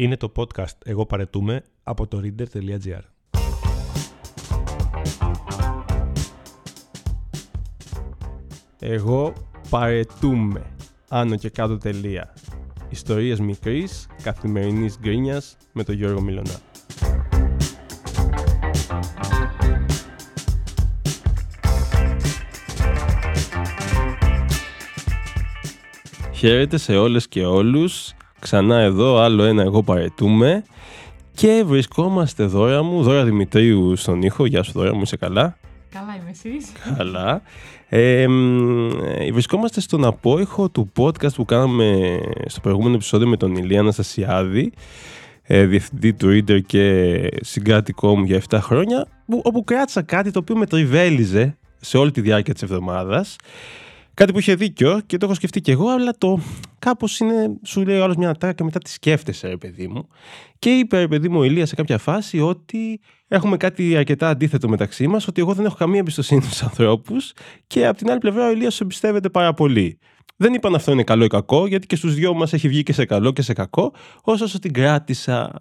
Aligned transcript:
Είναι 0.00 0.16
το 0.16 0.32
podcast 0.36 0.76
«Εγώ 0.84 1.06
παρετούμε» 1.06 1.62
από 1.82 2.06
το 2.06 2.22
reader.gr. 2.24 3.00
Εγώ 8.78 9.32
παρετούμε. 9.70 10.66
Άνω 11.08 11.36
και 11.36 11.48
κάτω 11.48 11.78
τελεία. 11.78 12.34
Ιστορίες 12.88 13.40
μικρής, 13.40 14.06
καθημερινής 14.22 14.98
γκρίνιας 14.98 15.56
με 15.72 15.84
τον 15.84 15.94
Γιώργο 15.94 16.20
Μιλωνά. 16.20 16.60
Χαίρετε 26.32 26.76
σε 26.76 26.96
όλες 26.96 27.28
και 27.28 27.44
όλους. 27.44 28.12
Ξανά 28.38 28.78
εδώ, 28.78 29.18
άλλο 29.18 29.42
ένα 29.44 29.62
εγώ 29.62 29.82
παρετούμε. 29.82 30.64
Και 31.34 31.62
βρισκόμαστε 31.66 32.44
δώρα 32.44 32.82
μου, 32.82 33.02
δώρα 33.02 33.24
Δημητρίου 33.24 33.96
στον 33.96 34.22
ήχο. 34.22 34.46
Γεια 34.46 34.62
σου 34.62 34.72
δώρα 34.72 34.94
μου, 34.94 35.02
είσαι 35.02 35.16
καλά; 35.16 35.56
Καλά 35.90 36.16
είμαι 36.20 36.30
εσείς. 36.30 36.72
Καλά. 36.96 37.42
Ε, 37.88 38.26
βρισκόμαστε 39.32 39.80
στον 39.80 40.04
απόϊχο 40.04 40.68
του 40.68 40.92
podcast 40.96 41.34
που 41.34 41.44
κάναμε 41.44 42.18
στο 42.46 42.60
προηγούμενο 42.60 42.94
επεισόδιο 42.94 43.28
με 43.28 43.36
τον 43.36 43.56
Ηλία 43.56 43.80
Αναστασιάδη, 43.80 44.72
ε, 45.42 45.66
διευθυντή 45.66 46.12
του 46.12 46.26
Reader 46.28 46.62
και 46.66 47.28
συγκάτοικό 47.40 48.16
μου 48.16 48.24
για 48.24 48.40
7 48.48 48.58
χρόνια, 48.60 49.06
όπου 49.42 49.64
κράτησα 49.64 50.02
κάτι 50.02 50.30
το 50.30 50.38
οποίο 50.38 50.56
με 50.56 50.66
τριβέλιζε 50.66 51.56
σε 51.80 51.98
όλη 51.98 52.10
τη 52.10 52.20
διάρκεια 52.20 52.52
της 52.52 52.62
εβδομάδας. 52.62 53.36
Κάτι 54.18 54.32
που 54.32 54.38
είχε 54.38 54.54
δίκιο 54.54 55.00
και 55.06 55.16
το 55.16 55.26
έχω 55.26 55.34
σκεφτεί 55.34 55.60
κι 55.60 55.70
εγώ, 55.70 55.88
αλλά 55.88 56.12
το 56.18 56.40
κάπως 56.78 57.18
είναι, 57.18 57.56
σου 57.64 57.84
λέει 57.84 57.98
ο 57.98 58.02
άλλος 58.02 58.16
μια 58.16 58.30
ατάκα 58.30 58.52
και 58.52 58.64
μετά 58.64 58.78
τη 58.78 58.90
σκέφτεσαι, 58.90 59.48
ρε 59.48 59.56
παιδί 59.56 59.88
μου. 59.88 60.08
Και 60.58 60.70
είπε, 60.70 60.98
ρε 60.98 61.08
παιδί 61.08 61.28
μου, 61.28 61.38
ο 61.38 61.44
Ηλίας 61.44 61.68
σε 61.68 61.74
κάποια 61.74 61.98
φάση 61.98 62.40
ότι 62.40 63.00
έχουμε 63.28 63.56
κάτι 63.56 63.96
αρκετά 63.96 64.28
αντίθετο 64.28 64.68
μεταξύ 64.68 65.06
μας, 65.06 65.28
ότι 65.28 65.40
εγώ 65.40 65.54
δεν 65.54 65.64
έχω 65.64 65.74
καμία 65.74 65.98
εμπιστοσύνη 65.98 66.42
στους 66.42 66.62
ανθρώπους 66.62 67.32
και 67.66 67.86
από 67.86 67.98
την 67.98 68.10
άλλη 68.10 68.18
πλευρά 68.18 68.46
ο 68.46 68.50
Ηλίας 68.50 68.80
εμπιστεύεται 68.80 69.28
πάρα 69.28 69.54
πολύ. 69.54 69.98
Δεν 70.36 70.54
είπαν 70.54 70.74
αυτό 70.74 70.92
είναι 70.92 71.04
καλό 71.04 71.24
ή 71.24 71.28
κακό, 71.28 71.66
γιατί 71.66 71.86
και 71.86 71.96
στους 71.96 72.14
δυο 72.14 72.34
μας 72.34 72.52
έχει 72.52 72.68
βγει 72.68 72.82
και 72.82 72.92
σε 72.92 73.04
καλό 73.04 73.32
και 73.32 73.42
σε 73.42 73.52
κακό, 73.52 73.94
όσο 74.22 74.58
την 74.58 74.72
κράτησα. 74.72 75.60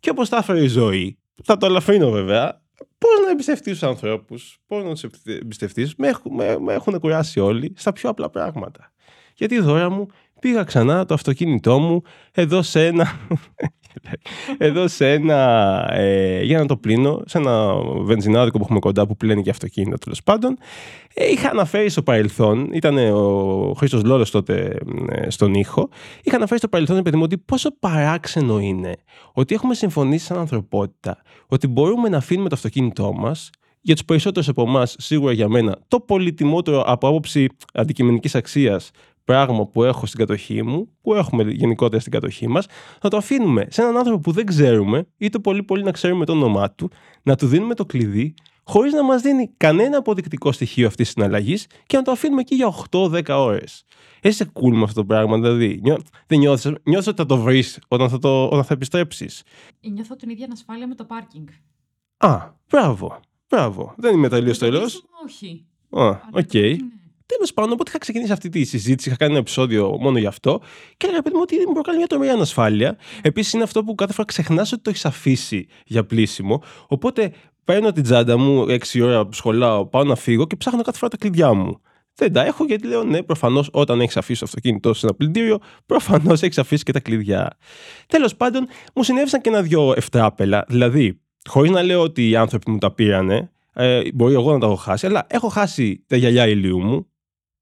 Και 0.00 0.10
όπως 0.10 0.28
τα 0.28 0.36
έφερε 0.36 0.62
η 0.62 0.68
ζωή, 0.68 1.18
θα 1.44 1.56
το 1.56 1.66
αλαφρύνω 1.66 2.10
βέβαια, 2.10 2.59
Πώ 2.98 3.08
να 3.24 3.30
εμπιστευτείς 3.30 3.72
τους 3.72 3.82
ανθρώπους, 3.82 4.58
πώ 4.66 4.78
να 4.78 4.90
τους 4.90 5.04
εμπιστευτείς, 5.24 5.94
με, 5.96 6.12
με, 6.30 6.58
με 6.58 6.72
έχουν 6.72 7.00
κουράσει 7.00 7.40
όλοι 7.40 7.72
στα 7.76 7.92
πιο 7.92 8.10
απλά 8.10 8.30
πράγματα. 8.30 8.92
Γιατί 9.34 9.60
δώρα 9.60 9.90
μου 9.90 10.06
πήγα 10.40 10.62
ξανά 10.62 11.04
το 11.04 11.14
αυτοκίνητό 11.14 11.78
μου 11.78 12.02
εδώ 12.32 12.62
σε 12.62 12.86
ένα 12.86 13.18
εδώ 14.58 14.88
σε 14.88 15.12
ένα, 15.12 15.88
ε, 15.92 16.42
για 16.42 16.58
να 16.58 16.66
το 16.66 16.76
πλύνω, 16.76 17.22
σε 17.26 17.38
ένα 17.38 17.74
βενζινάδικο 18.02 18.58
που 18.58 18.64
έχουμε 18.64 18.78
κοντά 18.78 19.06
που 19.06 19.16
πλένει 19.16 19.42
και 19.42 19.50
αυτοκίνητα 19.50 19.98
τέλος 19.98 20.22
πάντων. 20.22 20.58
Ε, 21.14 21.30
είχα 21.30 21.48
αναφέρει 21.50 21.88
στο 21.88 22.02
παρελθόν, 22.02 22.68
ήταν 22.72 22.98
ο 22.98 23.74
Χρήστος 23.76 24.02
Λόλο 24.02 24.30
τότε 24.30 24.78
ε, 25.08 25.30
στον 25.30 25.54
ήχο, 25.54 25.88
είχα 26.22 26.36
αναφέρει 26.36 26.58
στο 26.58 26.68
παρελθόν, 26.68 26.96
επειδή 26.96 27.16
μου, 27.16 27.22
ότι 27.24 27.38
πόσο 27.38 27.78
παράξενο 27.78 28.58
είναι 28.58 28.94
ότι 29.32 29.54
έχουμε 29.54 29.74
συμφωνήσει 29.74 30.24
σαν 30.24 30.38
ανθρωπότητα 30.38 31.22
ότι 31.46 31.66
μπορούμε 31.66 32.08
να 32.08 32.16
αφήνουμε 32.16 32.48
το 32.48 32.54
αυτοκίνητό 32.54 33.12
μας 33.12 33.50
για 33.80 33.94
τους 33.94 34.04
περισσότερους 34.04 34.48
από 34.48 34.62
εμάς, 34.62 34.94
σίγουρα 34.98 35.32
για 35.32 35.48
μένα, 35.48 35.78
το 35.88 36.00
πολυτιμότερο 36.00 36.82
από 36.82 37.08
άποψη 37.08 37.48
αντικειμενικής 37.72 38.34
αξίας 38.34 38.90
πράγμα 39.24 39.66
που 39.66 39.84
έχω 39.84 40.06
στην 40.06 40.18
κατοχή 40.18 40.62
μου, 40.62 40.88
που 41.02 41.14
έχουμε 41.14 41.42
γενικότερα 41.42 42.00
στην 42.00 42.12
κατοχή 42.12 42.48
μας, 42.48 42.66
να 43.02 43.10
το 43.10 43.16
αφήνουμε 43.16 43.66
σε 43.70 43.82
έναν 43.82 43.96
άνθρωπο 43.96 44.20
που 44.20 44.32
δεν 44.32 44.46
ξέρουμε, 44.46 45.06
ή 45.16 45.28
το 45.28 45.40
πολύ 45.40 45.62
πολύ 45.62 45.82
να 45.82 45.90
ξέρουμε 45.90 46.24
το 46.24 46.32
όνομά 46.32 46.70
του, 46.70 46.90
να 47.22 47.36
του 47.36 47.46
δίνουμε 47.46 47.74
το 47.74 47.86
κλειδί, 47.86 48.34
χωρίς 48.64 48.92
να 48.92 49.04
μας 49.04 49.22
δίνει 49.22 49.50
κανένα 49.56 49.98
αποδεικτικό 49.98 50.52
στοιχείο 50.52 50.86
αυτής 50.86 51.06
της 51.06 51.14
συναλλαγής 51.14 51.66
και 51.86 51.96
να 51.96 52.02
το 52.02 52.10
αφήνουμε 52.10 52.40
εκεί 52.40 52.54
για 52.54 52.74
8-10 52.90 53.22
ώρες. 53.28 53.84
Είσαι 54.22 54.52
cool 54.52 54.72
με 54.72 54.82
αυτό 54.82 55.00
το 55.00 55.06
πράγμα, 55.06 55.38
δηλαδή. 55.38 55.80
Νιώ, 55.82 55.98
δεν 56.26 56.38
νιώθεις 56.38 57.06
ότι 57.06 57.16
θα 57.16 57.26
το 57.26 57.36
βρεις 57.36 57.78
όταν 57.88 58.08
θα, 58.08 58.18
το, 58.18 58.44
όταν 58.44 58.64
θα 58.64 58.74
επιστρέψεις. 58.74 59.42
Νιώθω 59.80 60.16
την 60.16 60.30
ίδια 60.30 60.44
ανασφάλεια 60.44 60.86
με 60.86 60.94
το 60.94 61.04
πάρκινγκ. 61.04 61.48
Α, 62.16 62.38
μπράβο. 62.68 63.20
Μπράβο. 63.48 63.94
Δεν 63.96 64.14
είμαι 64.14 64.28
τελείως 64.28 64.58
τρελό. 64.58 64.90
Όχι. 65.24 65.66
Α, 65.90 66.08
OK. 66.32 66.50
Okay. 66.52 66.76
Τέλος 67.36 67.52
πάντων, 67.54 67.72
οπότε 67.72 67.90
είχα 67.90 67.98
ξεκινήσει 67.98 68.32
αυτή 68.32 68.48
τη 68.48 68.64
συζήτηση, 68.64 69.08
είχα 69.08 69.18
κάνει 69.18 69.30
ένα 69.30 69.40
επεισόδιο 69.40 69.96
μόνο 70.00 70.18
γι' 70.18 70.26
αυτό 70.26 70.60
και 70.96 71.06
έλεγα 71.06 71.22
παιδί 71.22 71.34
μου 71.34 71.40
ότι 71.42 71.56
μου 71.66 71.72
προκαλεί 71.72 71.96
μια 71.96 72.06
τρομερή 72.06 72.30
ανασφάλεια. 72.30 72.96
Επίσης, 73.22 73.52
είναι 73.52 73.62
αυτό 73.62 73.84
που 73.84 73.94
κάθε 73.94 74.12
φορά 74.12 74.26
ξεχνάς 74.26 74.72
ότι 74.72 74.82
το 74.82 74.90
έχεις 74.90 75.04
αφήσει 75.04 75.66
για 75.84 76.04
πλύσιμο. 76.04 76.62
Οπότε 76.86 77.32
παίρνω 77.64 77.92
την 77.92 78.02
τσάντα 78.02 78.36
μου 78.38 78.66
6 78.68 79.00
ώρα 79.02 79.26
που 79.26 79.32
σχολάω, 79.32 79.86
πάω 79.86 80.04
να 80.04 80.14
φύγω 80.14 80.46
και 80.46 80.56
ψάχνω 80.56 80.82
κάθε 80.82 80.98
φορά 80.98 81.10
τα 81.10 81.16
κλειδιά 81.16 81.52
μου. 81.52 81.80
Δεν 82.14 82.32
τα 82.32 82.44
έχω 82.44 82.64
γιατί 82.64 82.86
λέω 82.86 83.04
ναι, 83.04 83.22
προφανώς 83.22 83.68
όταν 83.72 84.00
έχεις 84.00 84.16
αφήσει 84.16 84.40
το 84.40 84.46
αυτοκίνητό 84.48 84.94
σε 84.94 85.06
ένα 85.06 85.14
πλυντήριο, 85.14 85.58
προφανώς 85.86 86.42
έχεις 86.42 86.58
αφήσει 86.58 86.84
και 86.84 86.92
τα 86.92 87.00
κλειδιά. 87.00 87.56
Τέλος 88.06 88.36
πάντων, 88.36 88.68
μου 88.94 89.02
συνέβησαν 89.02 89.40
και 89.40 89.48
ένα-δυο 89.48 89.92
ευτράπελα. 89.96 90.64
Δηλαδή, 90.68 91.20
χωρίς 91.48 91.70
να 91.70 91.82
λέω 91.82 92.00
ότι 92.02 92.28
οι 92.28 92.36
άνθρωποι 92.36 92.70
μου 92.70 92.78
τα 92.78 92.94
πήρανε, 92.94 93.50
ε, 93.72 94.02
μπορεί 94.14 94.34
εγώ 94.34 94.52
να 94.52 94.58
τα 94.58 94.66
έχω 94.66 94.74
χάσει, 94.74 95.06
αλλά 95.06 95.26
έχω 95.28 95.48
χάσει 95.48 96.04
τα 96.06 96.16
γυαλιά 96.16 96.48
ηλίου 96.48 96.80
μου, 96.80 97.09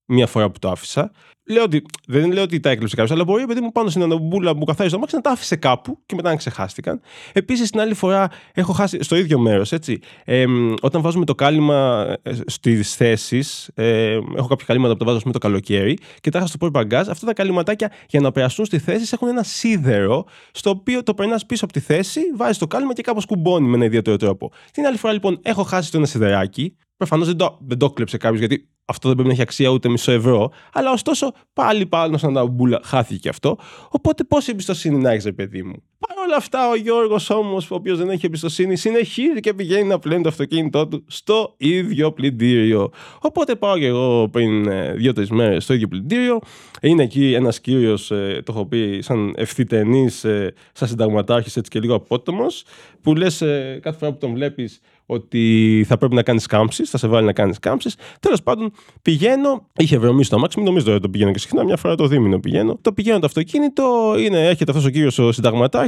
μία 0.08 0.26
φορά 0.26 0.50
που 0.50 0.58
το 0.58 0.70
άφησα. 0.70 1.10
Λέω 1.50 1.62
ότι, 1.62 1.82
δεν 2.06 2.32
λέω 2.32 2.42
ότι 2.42 2.60
τα 2.60 2.70
έκλειψε 2.70 2.96
κάποιος, 2.96 3.14
αλλά 3.14 3.24
μπορεί 3.24 3.42
επειδή 3.42 3.60
μου 3.60 3.72
πάνω 3.72 3.88
στην 3.88 4.02
αναμπούλα 4.02 4.56
που 4.56 4.64
καθάριζε 4.64 4.94
το 4.94 5.00
μάξι 5.00 5.14
να 5.14 5.20
τα 5.20 5.30
άφησε 5.30 5.56
κάπου 5.56 5.98
και 6.06 6.14
μετά 6.14 6.30
να 6.30 6.36
ξεχάστηκαν. 6.36 7.00
Επίσης, 7.32 7.70
την 7.70 7.80
άλλη 7.80 7.94
φορά 7.94 8.28
έχω 8.54 8.72
χάσει 8.72 9.02
στο 9.02 9.16
ίδιο 9.16 9.38
μέρος, 9.38 9.72
έτσι. 9.72 9.98
Ε, 10.24 10.44
όταν 10.80 11.02
βάζουμε 11.02 11.24
το 11.24 11.34
κάλυμα 11.34 12.06
ε, 12.22 12.32
στις 12.46 12.94
θέσεις, 12.94 13.70
ε, 13.74 14.18
έχω 14.36 14.46
κάποια 14.46 14.66
καλύματα 14.66 14.92
που 14.92 14.98
τα 14.98 15.04
βάζω 15.04 15.20
με 15.24 15.32
το 15.32 15.38
καλοκαίρι 15.38 15.98
και 16.20 16.30
τα 16.30 16.38
είχα 16.38 16.46
στο 16.46 16.58
πόρ 16.58 16.86
Αυτά 16.94 17.26
τα 17.26 17.32
καλύματάκια 17.32 17.92
για 18.08 18.20
να 18.20 18.32
περαστούν 18.32 18.64
στη 18.64 18.78
θέση 18.78 19.10
έχουν 19.12 19.28
ένα 19.28 19.42
σίδερο, 19.42 20.24
στο 20.50 20.70
οποίο 20.70 21.02
το 21.02 21.14
περνάς 21.14 21.46
πίσω 21.46 21.64
από 21.64 21.72
τη 21.72 21.80
θέση, 21.80 22.20
βάζεις 22.36 22.58
το 22.58 22.66
κάλυμα 22.66 22.92
και 22.92 23.02
κάπως 23.02 23.26
κουμπώνει 23.26 23.68
με 23.68 23.76
ένα 23.76 23.84
ιδιαίτερο 23.84 24.16
τρόπο. 24.16 24.52
Την 24.72 24.86
άλλη 24.86 24.96
φορά 24.96 25.12
λοιπόν 25.12 25.38
έχω 25.42 25.62
χάσει 25.62 25.90
το 25.90 25.96
ένα 25.96 26.06
σιδεράκι. 26.06 26.76
Προφανώς 26.96 27.26
δεν 27.26 27.36
το, 27.36 27.58
δεν 27.60 27.78
το 27.78 27.90
κλέψε 27.90 28.16
κάποιος 28.16 28.38
γιατί 28.38 28.68
αυτό 28.88 29.08
δεν 29.08 29.16
πρέπει 29.16 29.28
να 29.28 29.34
έχει 29.34 29.42
αξία 29.42 29.68
ούτε 29.68 29.88
μισό 29.88 30.12
ευρώ. 30.12 30.50
Αλλά 30.72 30.90
ωστόσο 30.90 31.32
πάλι 31.52 31.86
πάνω 31.86 32.16
σαν 32.18 32.32
τα 32.34 32.46
μπουλα 32.46 32.80
χάθηκε 32.84 33.18
και 33.18 33.28
αυτό. 33.28 33.58
Οπότε 33.88 34.24
πόση 34.24 34.50
εμπιστοσύνη 34.50 34.98
να 34.98 35.10
έχεις, 35.10 35.34
παιδί 35.34 35.62
μου; 35.62 35.82
Παρ' 35.98 36.26
όλα 36.26 36.36
αυτά, 36.36 36.68
ο 36.68 36.74
Γιώργος 36.74 37.30
όμως, 37.30 37.70
ο 37.70 37.74
οποίος 37.74 37.98
δεν 37.98 38.10
έχει 38.10 38.26
εμπιστοσύνη, 38.26 38.76
συνεχίζει 38.76 39.40
και 39.40 39.54
πηγαίνει 39.54 39.88
να 39.88 39.98
πλένει 39.98 40.22
το 40.22 40.28
αυτοκίνητό 40.28 40.86
του 40.86 41.04
στο 41.06 41.54
ίδιο 41.56 42.12
πλυντήριο. 42.12 42.90
Οπότε 43.20 43.54
πάω 43.54 43.78
και 43.78 43.86
εγώ 43.86 44.28
πριν 44.28 44.68
ε, 44.68 44.92
δύο-τρεις 44.92 45.30
μέρες 45.30 45.64
στο 45.64 45.74
ίδιο 45.74 45.88
πλυντήριο. 45.88 46.38
Είναι 46.82 47.02
εκεί 47.02 47.32
ένας 47.32 47.60
κύριος, 47.60 48.10
ε, 48.10 48.42
το 48.44 48.52
έχω 48.52 48.66
πει, 48.66 48.98
σαν 49.02 49.32
ευθυτενής, 49.36 50.24
ε, 50.24 50.54
σαν 50.72 50.88
συνταγματάρχης 50.88 51.56
έτσι 51.56 51.70
και 51.70 51.80
λίγο 51.80 51.94
απότομος, 51.94 52.64
που 53.02 53.14
λες 53.14 53.42
κάθε 53.80 53.98
φορά 53.98 54.12
που 54.12 54.18
τον 54.18 54.32
βλέπεις 54.32 54.80
ότι 55.10 55.84
θα 55.88 55.96
πρέπει 55.98 56.14
να 56.14 56.22
κάνεις 56.22 56.46
κάμψεις, 56.46 56.90
θα 56.90 56.98
σε 56.98 57.08
βάλει 57.08 57.26
να 57.26 57.32
κάνεις 57.32 57.58
κάμψεις. 57.58 57.96
Τέλος 58.20 58.42
πάντων, 58.42 58.72
πηγαίνω, 59.02 59.66
είχε 59.76 59.98
βρωμίσει 59.98 60.26
στο 60.26 60.36
αμάξι, 60.36 60.58
μην 60.58 60.66
νομίζω 60.66 60.92
ότι 60.92 61.00
το 61.00 61.08
πηγαίνω 61.08 61.30
και 61.30 61.38
συχνά, 61.38 61.64
μια 61.64 61.76
φορά 61.76 61.94
το 61.94 62.06
δίμηνο 62.06 62.40
πηγαίνω. 62.40 62.78
Το 62.80 62.92
πηγαίνω 62.92 63.18
το 63.18 63.26
αυτοκίνητο, 63.26 64.14
είναι, 64.18 64.46
έρχεται 64.46 64.70
αυτός 64.70 64.86
ο 64.86 64.90
κύριος 64.90 65.18
ο 65.18 65.32
συνταγματάρχης. 65.32 65.87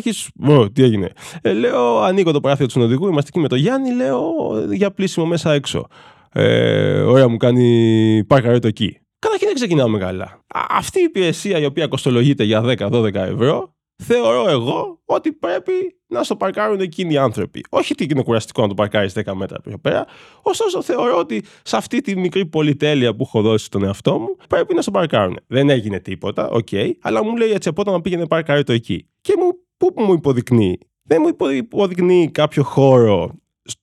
Τι 0.72 0.82
έγινε. 0.82 1.12
Ε, 1.42 1.52
λέω, 1.52 2.00
ανοίγω 2.00 2.32
το 2.32 2.40
παράθυρο 2.40 2.66
του 2.66 2.72
συνοδηγού, 2.72 3.08
είμαστε 3.08 3.28
εκεί 3.32 3.40
με 3.40 3.48
τον 3.48 3.58
Γιάννη, 3.58 3.92
λέω 3.92 4.32
για 4.72 4.90
πλύσιμο 4.90 5.26
μέσα 5.26 5.52
έξω. 5.52 5.86
Ε, 6.32 7.00
ωραία, 7.00 7.28
μου 7.28 7.36
κάνει 7.36 8.24
το 8.60 8.68
εκεί. 8.68 8.98
Καταρχήν 9.18 9.46
δεν 9.46 9.56
ξεκινάμε 9.56 9.98
καλά. 9.98 10.44
Αυτή 10.68 11.00
η 11.00 11.02
υπηρεσία 11.02 11.58
η 11.58 11.64
οποία 11.64 11.86
κοστολογείται 11.86 12.44
για 12.44 12.62
10-12 12.78 13.14
ευρώ 13.14 13.74
θεωρώ 14.02 14.48
εγώ 14.48 15.00
ότι 15.04 15.32
πρέπει 15.32 15.72
να 16.06 16.22
στο 16.22 16.36
παρκάρουν 16.36 16.80
εκείνοι 16.80 17.12
οι 17.12 17.16
άνθρωποι. 17.16 17.64
Όχι 17.70 17.92
ότι 17.92 18.06
είναι 18.10 18.22
κουραστικό 18.22 18.62
να 18.62 18.68
το 18.68 18.74
παρκάρεις 18.74 19.14
10 19.18 19.32
μέτρα 19.34 19.60
πιο 19.60 19.78
πέρα. 19.78 20.06
Ωστόσο, 20.42 20.82
θεωρώ 20.82 21.18
ότι 21.18 21.44
σε 21.62 21.76
αυτή 21.76 22.00
τη 22.00 22.16
μικρή 22.16 22.46
πολυτέλεια 22.46 23.14
που 23.14 23.22
έχω 23.22 23.42
δώσει 23.42 23.64
στον 23.64 23.84
εαυτό 23.84 24.18
μου, 24.18 24.36
πρέπει 24.48 24.74
να 24.74 24.82
στο 24.82 24.90
παρκάρουν. 24.90 25.38
Δεν 25.46 25.70
έγινε 25.70 26.00
τίποτα, 26.00 26.48
OK, 26.48 26.68
okay, 26.70 26.90
αλλά 27.00 27.24
μου 27.24 27.36
λέει 27.36 27.50
έτσι 27.50 27.68
από 27.68 27.80
όταν 27.80 28.00
πήγαινε 28.00 28.26
πάρκαρέ 28.26 28.62
το 28.62 28.72
εκεί. 28.72 29.08
Και 29.20 29.34
μου, 29.38 29.50
πού 29.80 29.94
μου 29.96 30.12
υποδεικνύει; 30.12 30.78
Δεν 31.02 31.22
μου 31.22 31.48
υποδεικνύει 31.50 32.30
κάποιο 32.30 32.62
χώρο 32.62 33.34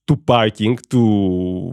του 0.03 0.23
πάρκινγκ, 0.23 0.77
του, 0.89 0.99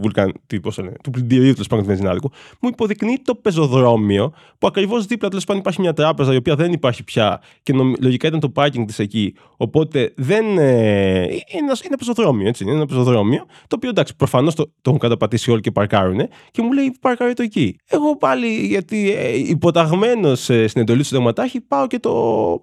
βουλκαν, 0.01 0.33
τι, 0.47 0.59
πώς 0.59 0.77
λένε, 0.77 0.91
του 1.03 1.09
πλυντηρίου 1.09 1.53
του 1.53 1.83
βενζινάδικου, 1.83 2.29
μου 2.61 2.69
υποδεικνύει 2.69 3.19
το 3.23 3.35
πεζοδρόμιο 3.35 4.33
που 4.57 4.67
ακριβώς 4.67 5.05
δίπλα 5.05 5.29
τέλος 5.29 5.43
πάντων 5.43 5.61
υπάρχει 5.61 5.81
μια 5.81 5.93
τράπεζα 5.93 6.33
η 6.33 6.35
οποία 6.35 6.55
δεν 6.55 6.73
υπάρχει 6.73 7.03
πια 7.03 7.41
και 7.61 7.73
λογικά 7.99 8.27
ήταν 8.27 8.39
το 8.39 8.49
πάρκινγκ 8.49 8.87
της 8.87 8.99
εκεί. 8.99 9.35
Οπότε 9.57 10.13
δεν. 10.15 10.57
Ε, 10.57 11.21
είναι, 11.21 11.71
είναι 11.85 11.97
πεζοδρόμιο, 11.97 12.47
έτσι. 12.47 12.63
Είναι 12.63 12.73
ένα 12.73 12.85
πεζοδρόμιο 12.85 13.45
το 13.67 13.75
οποίο 13.75 13.89
εντάξει, 13.89 14.15
προφανώς 14.15 14.55
το, 14.55 14.63
το 14.65 14.81
έχουν 14.85 14.99
καταπατήσει 14.99 15.51
όλοι 15.51 15.61
και 15.61 15.71
παρκάρουν 15.71 16.19
και 16.51 16.61
μου 16.61 16.71
λέει 16.71 16.97
παρκάρει 17.01 17.33
το 17.33 17.43
εκεί. 17.43 17.75
Εγώ 17.87 18.17
πάλι 18.17 18.47
γιατί 18.47 19.11
ε, 19.11 19.37
υποταγμένος 19.37 20.49
ε, 20.49 20.67
στην 20.67 20.81
εντολή 20.81 20.99
του 20.99 21.05
συνταγματάρχη 21.05 21.61
πάω 21.61 21.87
και 21.87 21.99
το 21.99 22.13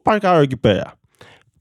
παρκάρω 0.02 0.40
εκεί 0.40 0.56
πέρα. 0.56 1.00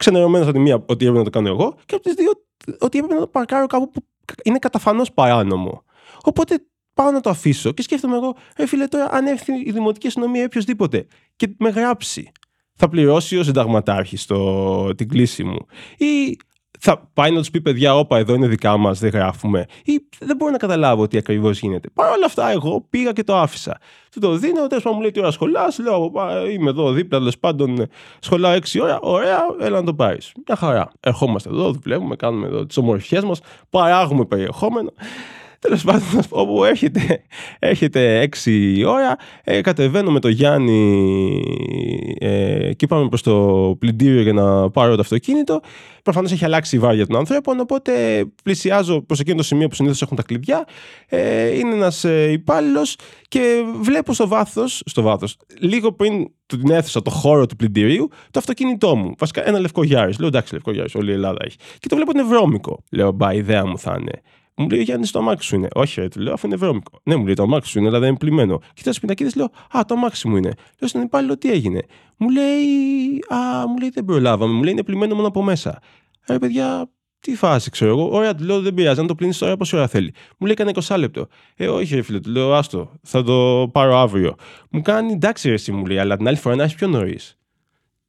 Ξενερωμένος 0.01 0.47
από 0.47 0.55
τη 0.55 0.61
μία 0.61 0.75
ότι 0.75 1.05
έπρεπε 1.05 1.17
να 1.17 1.23
το 1.23 1.29
κάνω 1.29 1.47
εγώ, 1.47 1.75
και 1.85 1.95
από 1.95 2.03
τις 2.03 2.13
δύο 2.13 2.31
ότι 2.79 2.97
έπρεπε 2.97 3.13
να 3.13 3.19
το 3.19 3.27
παρκάρω 3.27 3.67
κάπου 3.67 3.89
που 3.89 4.03
είναι 4.43 4.59
καταφανώς 4.59 5.11
παράνομο. 5.11 5.83
Οπότε 6.23 6.65
πάω 6.93 7.11
να 7.11 7.19
το 7.19 7.29
αφήσω 7.29 7.71
και 7.71 7.81
σκέφτομαι 7.81 8.15
εγώ, 8.15 8.35
ρε 8.57 8.65
φίλε, 8.65 8.87
τώρα 8.87 9.07
αν 9.11 9.25
έρθει 9.25 9.53
η 9.65 9.71
δημοτική 9.71 10.07
αστυνομία 10.07 10.41
ή 10.41 10.45
οποιοδήποτε 10.45 11.07
και 11.35 11.55
με 11.57 11.69
γράψει, 11.69 12.31
θα 12.75 12.89
πληρώσει 12.89 13.37
ο 13.37 13.43
συνταγματάρχη 13.43 14.17
την 14.95 15.09
κλίση 15.09 15.43
μου. 15.43 15.65
Ή 15.97 16.37
θα 16.83 17.09
πάει 17.13 17.31
να 17.31 17.37
τους 17.37 17.51
πει 17.51 17.61
παιδιά, 17.61 17.95
όπα, 17.95 18.17
εδώ 18.17 18.33
είναι 18.33 18.47
δικά 18.47 18.77
μας, 18.77 18.99
δεν 18.99 19.09
γράφουμε. 19.09 19.65
Ή 19.83 20.01
δεν 20.19 20.35
μπορώ 20.35 20.51
να 20.51 20.57
καταλάβω 20.57 21.07
τι 21.07 21.17
ακριβώς 21.17 21.59
γίνεται. 21.59 21.89
Παρ' 21.93 22.11
όλα 22.11 22.25
αυτά, 22.25 22.51
εγώ 22.51 22.85
πήγα 22.89 23.11
και 23.11 23.23
το 23.23 23.37
άφησα. 23.37 23.77
Του 24.11 24.19
το 24.19 24.35
δίνω, 24.35 24.67
τέλος 24.67 24.83
πάντων 24.83 24.95
μου 24.95 25.01
λέει 25.01 25.11
τι 25.11 25.19
ώρα 25.19 25.31
σχολάς; 25.31 25.79
Λέω, 25.79 26.11
είμαι 26.51 26.69
εδώ 26.69 26.91
δίπλα, 26.91 27.17
τέλος 27.17 27.37
πάντων 27.37 27.87
σχολάω 28.19 28.53
6 28.53 28.79
ώρα. 28.81 28.99
Ωραία, 29.01 29.39
έλα 29.59 29.79
να 29.79 29.85
το 29.85 29.93
πάρεις. 29.93 30.31
Μια 30.47 30.55
χαρά. 30.55 30.91
Ερχόμαστε 30.99 31.49
εδώ, 31.49 31.71
δουλεύουμε, 31.71 32.15
κάνουμε 32.15 32.47
εδώ 32.47 32.65
τις 32.65 32.77
ομορφιές 32.77 33.23
μας, 33.23 33.39
παράγουμε 33.69 34.25
περιεχόμενο. 34.25 34.91
Τέλος 35.61 35.83
πάντων, 35.83 36.23
όπου 36.29 36.63
έρχεται, 36.63 37.23
έρχεται 37.59 38.29
6 38.43 38.83
ώρα, 38.87 39.15
ε, 39.43 39.61
κατεβαίνω 39.61 40.11
με 40.11 40.19
το 40.19 40.27
Γιάννη 40.27 41.43
ε, 42.19 42.73
και 42.73 42.87
πάμε 42.87 43.07
προς 43.07 43.21
το 43.21 43.75
πλυντήριο 43.79 44.21
για 44.21 44.33
να 44.33 44.69
πάρω 44.69 44.95
το 44.95 45.01
αυτοκίνητο. 45.01 45.59
Προφανώς 46.03 46.31
έχει 46.31 46.45
αλλάξει 46.45 46.75
η 46.75 46.79
βάρια 46.79 47.07
των 47.07 47.17
ανθρώπων, 47.17 47.59
οπότε 47.59 47.91
πλησιάζω 48.43 49.01
προς 49.01 49.19
εκείνο 49.19 49.35
το 49.37 49.43
σημείο 49.43 49.67
που 49.67 49.75
συνήθως 49.75 50.01
έχουν 50.01 50.17
τα 50.17 50.23
κλειδιά. 50.23 50.65
Ε, 51.07 51.57
είναι 51.57 51.73
ένας 51.73 52.03
ε, 52.03 52.31
υπάλληλος 52.31 52.95
και 53.27 53.63
βλέπω 53.81 54.13
στο 54.13 54.27
βάθος, 54.27 54.81
στο 54.85 55.01
βάθος, 55.01 55.37
λίγο 55.59 55.91
πριν 55.91 56.31
την 56.45 56.71
αίθουσα, 56.71 57.01
το 57.01 57.09
χώρο 57.09 57.45
του 57.45 57.55
πλυντηρίου, 57.55 58.07
το 58.31 58.39
αυτοκίνητό 58.39 58.95
μου. 58.95 59.13
Βασικά 59.17 59.47
ένα 59.47 59.59
λευκό 59.59 59.83
Γιάρη. 59.83 60.13
Λέω 60.19 60.27
εντάξει, 60.27 60.53
λευκό 60.53 60.71
Γιάρη, 60.71 60.91
όλη 60.95 61.09
η 61.09 61.13
Ελλάδα 61.13 61.39
έχει. 61.45 61.57
Και 61.79 61.87
το 61.87 61.95
βλέπω 61.95 62.11
είναι 62.13 62.23
βρώμικο. 62.23 62.83
Λέω 62.91 63.11
μπα, 63.11 63.33
ιδέα 63.33 63.65
μου 63.65 63.77
θα 63.77 63.97
είναι. 63.99 64.21
Μου 64.61 64.69
λέει 64.69 64.81
Γιάννη, 64.81 65.07
το 65.07 65.19
αμάξι 65.19 65.47
σου 65.47 65.55
είναι. 65.55 65.67
Όχι, 65.73 66.01
ρε, 66.01 66.07
του 66.07 66.19
λέω, 66.19 66.33
αφού 66.33 66.47
είναι 66.47 66.55
βρώμικο. 66.55 66.99
Ναι, 67.03 67.15
μου 67.15 67.25
λέει 67.25 67.33
το 67.33 67.43
αμάξι 67.43 67.71
σου 67.71 67.79
είναι, 67.79 67.87
αλλά 67.87 67.99
δεν 67.99 68.07
είναι 68.09 68.17
πλημμένο. 68.17 68.61
Κοιτάς 68.73 68.99
πινακίδες, 68.99 69.35
λέω, 69.35 69.51
Α, 69.77 69.85
το 69.87 69.93
αμάξι 69.93 70.27
μου 70.27 70.35
είναι. 70.35 70.53
Λέω 70.79 70.89
στον 70.89 71.01
υπάλληλο 71.01 71.37
τι 71.37 71.51
έγινε. 71.51 71.81
Μου 72.17 72.29
λέει, 72.29 72.63
Α, 73.27 73.67
μου 73.67 73.77
λέει 73.77 73.89
δεν 73.89 74.05
προλάβαμε. 74.05 74.53
Μου 74.53 74.63
λέει 74.63 74.71
είναι 74.71 74.83
πλημμένο 74.83 75.15
μόνο 75.15 75.27
από 75.27 75.43
μέσα. 75.43 75.79
Ρε, 76.27 76.39
παιδιά, 76.39 76.89
τι 77.19 77.35
φάση, 77.35 77.69
ξέρω 77.69 77.91
εγώ. 77.91 78.09
Ωραία, 78.11 78.35
του 78.35 78.43
λέω 78.43 78.61
δεν 78.61 78.73
πειράζει, 78.73 78.99
αν 78.99 79.07
το 79.07 79.15
πλύνεις 79.15 79.37
τώρα 79.37 79.57
πόση 79.57 79.75
ώρα 79.75 79.87
θέλει. 79.87 80.13
Μου 80.37 80.45
λέει 80.45 80.55
κανένα 80.55 80.81
20 80.87 80.97
λεπτό. 80.97 81.27
Ε, 81.55 81.67
όχι, 81.67 81.95
ρε 81.95 82.01
φίλε, 82.01 82.19
του 82.19 82.29
λέω 82.29 82.53
άστο, 82.53 82.91
θα 83.03 83.23
το 83.23 83.69
πάρω 83.71 83.97
αύριο. 83.97 84.35
Μου 84.69 84.81
κάνει 84.81 85.11
εντάξει, 85.11 85.47
ρε, 85.47 85.53
εσύ 85.53 85.71
μου 85.71 85.85
λέει, 85.85 85.97
αλλά 85.97 86.17
την 86.17 86.27
άλλη 86.27 86.37
φορά 86.37 86.55
να 86.55 86.63
έχεις 86.63 86.75
πιο 86.75 86.87
νωρίς. 86.87 87.37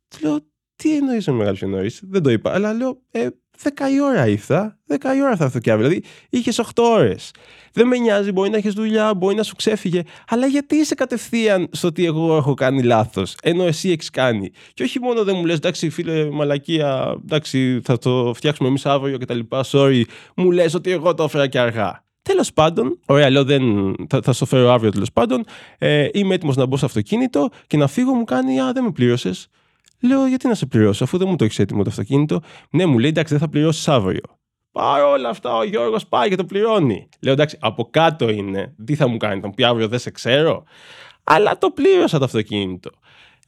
Του 0.08 0.19
λέω 0.26 0.38
τι 0.82 0.96
εννοείς 0.96 1.26
με 1.26 1.32
μεγάλο 1.32 1.55
πιο 1.55 1.69
νωρί. 1.69 1.90
Δεν 2.02 2.23
το 2.23 2.31
είπα, 2.31 2.55
αλλά 2.55 2.73
λέω 2.73 3.00
ε, 3.11 3.26
10 3.62 3.69
η 3.94 4.00
ώρα 4.00 4.29
ήρθα, 4.29 4.79
10 4.88 4.94
η 5.17 5.23
ώρα 5.23 5.37
θα 5.37 5.44
έρθω 5.44 5.58
και 5.58 5.70
αύριο. 5.70 5.88
Δηλαδή 5.88 6.06
είχες 6.31 6.61
8 6.75 6.82
ώρες. 6.82 7.31
Δεν 7.73 7.87
με 7.87 7.96
νοιάζει, 7.96 8.32
μπορεί 8.32 8.50
να 8.50 8.56
έχεις 8.56 8.73
δουλειά, 8.73 9.14
μπορεί 9.14 9.34
να 9.34 9.43
σου 9.43 9.55
ξέφυγε. 9.55 10.02
Αλλά 10.29 10.46
γιατί 10.46 10.76
είσαι 10.76 10.94
κατευθείαν 10.94 11.69
στο 11.73 11.88
ότι 11.88 12.05
εγώ 12.05 12.37
έχω 12.37 12.55
κάνει 12.55 12.82
λάθος, 12.82 13.37
ενώ 13.43 13.64
εσύ 13.64 13.90
έχεις 13.90 14.11
κάνει. 14.11 14.50
Και 14.75 14.82
όχι 14.82 15.00
μόνο 15.00 15.25
δεν 15.25 15.37
μου 15.37 15.44
λες, 15.44 15.56
εντάξει, 15.56 15.90
φίλε, 15.90 16.31
μαλακία, 16.31 17.17
εντάξει, 17.23 17.81
θα 17.85 17.99
το 17.99 18.32
φτιάξουμε 18.35 18.69
εμείς 18.69 18.87
αύριο 18.87 19.19
και 19.19 19.25
τα 19.25 19.35
λοιπά. 19.35 19.64
Sorry, 19.67 20.02
μου 20.37 20.50
λες 20.50 20.75
ότι 20.75 20.90
εγώ 20.90 21.14
το 21.14 21.23
έφερα 21.23 21.46
και 21.46 21.58
αργά. 21.58 22.05
Τέλος 22.23 22.52
πάντων, 22.52 22.99
ωραία, 23.06 23.31
λέω 23.31 23.44
δεν, 23.44 23.94
θα, 24.08 24.20
θα 24.23 24.32
στο 24.32 24.46
φέρω 24.46 24.73
αύριο 24.73 24.90
τέλος 24.90 25.12
πάντων. 25.12 25.44
Ε, 25.78 26.08
είμαι 26.12 26.35
έτοιμος 26.35 26.56
να 26.56 26.67
μπω 26.67 26.76
στο 26.76 26.87
αυτοκίνητο 26.87 27.49
και 27.67 27.76
να 27.76 27.87
φύγω. 27.87 28.14
Μου 28.14 28.25
κάνει, 28.25 28.61
Α, 28.61 28.73
δεν 28.73 28.85
με 28.85 28.90
πλήρωσες. 28.90 29.49
Λέω, 30.02 30.26
γιατί 30.26 30.49
να 30.49 30.54
σε 30.54 30.66
πληρώσω, 30.66 31.04
αφού 31.04 31.19
δεν 31.19 31.28
μου 31.28 31.37
το 31.37 31.44
έχεις 31.44 31.58
έτοιμο 31.58 31.82
το 31.82 31.90
αυτοκίνητο. 31.90 32.40
Ναι, 32.70 32.87
μου 32.87 32.99
λέει, 32.99 33.10
εντάξει, 33.10 33.32
δεν 33.32 33.43
θα 33.43 33.49
πληρώσει 33.49 33.90
αύριο. 33.90 34.20
Παρ' 34.72 35.02
όλα 35.02 35.28
αυτά, 35.28 35.56
ο 35.56 35.64
Γιώργος 35.64 36.06
πάει 36.06 36.28
και 36.28 36.37
το 36.37 36.44
πληρώνει. 36.44 37.08
Λέω, 37.20 37.32
εντάξει, 37.32 37.56
από 37.60 37.88
κάτω 37.90 38.28
είναι. 38.28 38.75
Τι 38.84 38.94
θα 38.94 39.08
μου 39.08 39.16
κάνει, 39.16 39.40
θα 39.40 39.46
μου 39.46 39.54
πει 39.54 39.64
αύριο 39.64 39.88
δεν 39.88 39.99
σε 39.99 40.10
ξέρω. 40.10 40.64
Αλλά 41.25 41.58
το 41.58 41.70
πλήρωσα 41.70 42.19
το 42.19 42.25
αυτοκίνητο. 42.25 42.90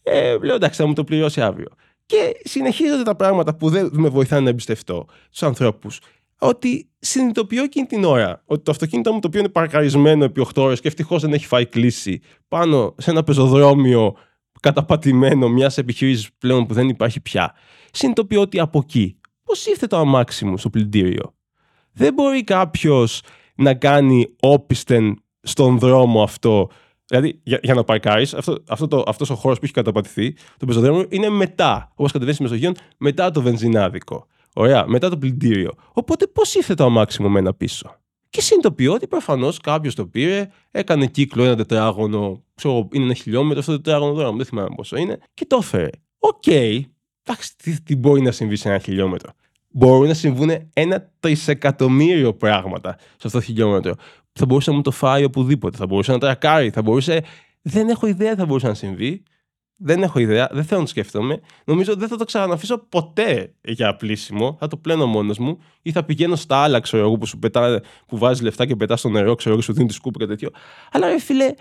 Ε, 0.03 0.39
λέω, 0.39 0.55
εντάξει, 0.55 0.81
θα 0.81 0.87
μου 0.87 0.93
το 0.93 1.05
πληρώσει 1.05 1.41
αύριο. 1.41 1.69
Και 2.07 2.37
συνεχίζονται 2.45 3.03
τα 3.03 3.15
πράγματα 3.17 3.55
που 3.55 3.69
δεν 3.69 3.91
με 3.93 4.09
βοηθάνε 4.09 4.43
να 4.43 4.49
εμπιστευτώ 4.49 5.07
στου 5.31 5.47
ανθρώπους. 5.47 6.01
Ότι 6.39 6.89
συνειδητοποιώ 6.99 7.63
εκείνη 7.63 7.87
την 7.87 8.05
ώρα 8.05 8.43
ότι 8.47 8.63
το 8.63 8.71
αυτοκίνητο 8.71 9.13
μου 9.13 9.21
το 9.21 9.27
οποίο 9.27 9.41
είναι 9.41 9.49
παρκαρισμένο 9.49 10.25
επί 10.25 10.47
8 10.55 10.63
ώρες 10.63 10.81
και 10.81 10.89
ευτυχώς 10.89 11.23
δεν 11.23 11.33
έχει 11.33 11.47
φάει 11.47 11.67
κλίση 11.67 12.21
πάνω 12.49 12.95
σε 12.99 13.11
ένα 13.11 13.23
πεζοδρόμιο 13.23 14.17
καταπατημένο 14.65 15.49
μιας 15.49 15.79
επιχείρησης 15.79 16.31
πλέον 16.39 16.67
που 16.67 16.75
δεν 16.75 16.89
υπάρχει 16.89 17.21
πια, 17.21 17.55
συνειδητοποιώ 17.91 18.41
ότι 18.41 18.61
από 18.61 18.79
εκεί 18.83 19.19
πώς 19.45 19.67
ήρθε 19.67 19.87
το 19.87 19.97
αμάξι 19.97 20.45
μου 20.45 20.59
στο 20.59 20.71
πλυντήριο. 20.71 21.35
Δεν 21.93 22.15
μπορεί 22.15 22.45
κάποιος 22.45 23.23
να 23.55 23.75
κάνει 23.75 24.27
όπισθεν 24.41 25.23
στον 25.41 25.79
δρόμο 25.79 26.23
αυτό. 26.23 26.69
Δηλαδή, 27.07 27.41
για, 27.43 27.59
για 27.63 27.75
να 27.75 27.85
παρκάρεις, 27.85 28.35
αυτό, 28.35 28.63
αυτό 28.69 28.89
το, 28.89 29.03
αυτός 29.07 29.31
ο 29.31 29.35
χώρος 29.35 29.59
που 29.59 29.65
έχει 29.65 29.75
καταπατηθεί, 29.75 30.37
το 30.57 30.67
πεζοδρόμιο, 30.67 31.07
είναι 31.09 31.29
μετά, 31.29 31.93
όπως 31.95 32.13
κατεβαίνεις 32.13 32.41
Μεσογείων, 32.41 32.75
μετά 32.99 33.31
το 33.31 33.43
βενζινάδικο. 33.43 34.27
Ωραία, 34.55 34.87
μετά 34.87 35.09
το 35.09 35.19
πλυντήριο. 35.19 35.71
Οπότε, 35.93 36.27
πώς 36.27 36.55
ήρθε 36.55 36.75
το 36.75 36.85
αμάξι 36.85 37.23
μου 37.23 37.29
μένα 37.29 37.55
πίσω; 37.55 37.97
Και 38.35 38.41
συνειδητοποιώ 38.41 38.93
ότι 38.93 39.07
προφανώς 39.07 39.61
κάποιος 39.61 39.95
το 39.95 40.07
πήρε, 40.07 40.49
έκανε 40.71 41.07
κύκλο 41.07 41.45
ένα 41.45 41.57
τετράγωνο, 41.57 42.43
ξέρω, 42.55 42.89
είναι 42.93 43.05
ένα 43.05 43.15
χιλιόμετρο, 43.15 43.59
αυτό 43.59 43.73
το 43.73 43.81
τετράγωνο 43.81 44.13
δρόμο, 44.13 44.37
δεν 44.37 44.47
θυμάμαι 44.47 44.69
πόσο 44.77 44.97
είναι, 44.97 45.19
και 45.35 45.47
το 45.47 45.59
έφερε. 45.61 45.89
OK, 46.19 46.43
okay. 46.47 46.81
εντάξει, 47.23 47.57
τι, 47.57 47.83
τι 47.83 47.97
μπορεί 47.97 48.23
να 48.23 48.31
συμβεί 48.31 48.57
σε 48.57 48.69
ένα 48.69 48.79
χιλιόμετρο. 48.79 49.33
Μπορούν 49.69 50.09
να 50.09 50.15
συμβούν 50.15 50.51
ένα 50.73 51.11
τρισεκατομμύριο 51.21 52.35
πράγματα 52.35 52.97
σε 52.99 53.23
αυτό 53.25 53.39
το 53.39 53.45
χιλιόμετρο. 53.45 53.95
Θα 54.33 54.47
μπορούσε 54.47 54.71
να 54.71 54.77
μου 54.77 54.83
το 54.83 54.91
φάει 54.91 55.25
οπουδήποτε, 55.25 55.77
θα 55.77 55.87
μπορούσε 55.87 56.13
να 56.13 56.19
τρακάρει, 56.19 56.71
θα 56.71 56.83
μπορούσε. 56.83 57.25
Δεν 57.63 57.89
έχω 57.89 58.07
ιδέα 58.07 58.31
τι 58.33 58.39
θα 58.39 58.47
μπορούσε 58.47 58.67
να 58.67 58.75
συμβεί. 58.75 59.23
Δεν 59.77 60.03
έχω 60.03 60.19
ιδέα, 60.19 60.49
δεν 60.53 60.65
θέλω 60.65 60.81
να 60.81 60.85
το 60.87 60.91
σκέφτομαι. 60.91 61.41
Νομίζω 61.65 61.97
δεν 61.97 62.09
θα 62.09 62.17
το 62.17 62.25
ξαναφήσω 62.25 62.79
ποτέ 62.89 63.55
για 63.65 63.97
πλήσιμο. 63.97 64.57
Θα 64.61 64.67
το 64.67 64.77
πλένω 64.77 65.07
μόνος 65.07 65.39
μου 65.39 65.59
ή 65.83 65.93
θα 65.93 66.05
πηγαίνω 66.05 66.37
στα 66.37 66.57
άλλα, 66.57 66.81
ξέρω 66.81 67.03
εγώ, 67.03 67.19
που 67.19 67.27
σου 67.27 67.39
πετά, 67.39 67.81
που 68.07 68.19
βάζεις 68.19 68.43
λεφτά 68.43 68.67
και 68.67 68.77
πετάς 68.77 68.99
στο 68.99 69.09
νερό, 69.09 69.35
ξέρω 69.35 69.55
εγώ, 69.55 69.63
σου 69.63 69.73
δίνει 69.73 69.89
τη 69.89 69.95
σκούπα 69.95 70.19
και 70.19 70.27
τέτοιο. 70.27 70.51
Αλλά 70.93 71.09
ρε 71.09 71.19
φίλε, 71.19 71.55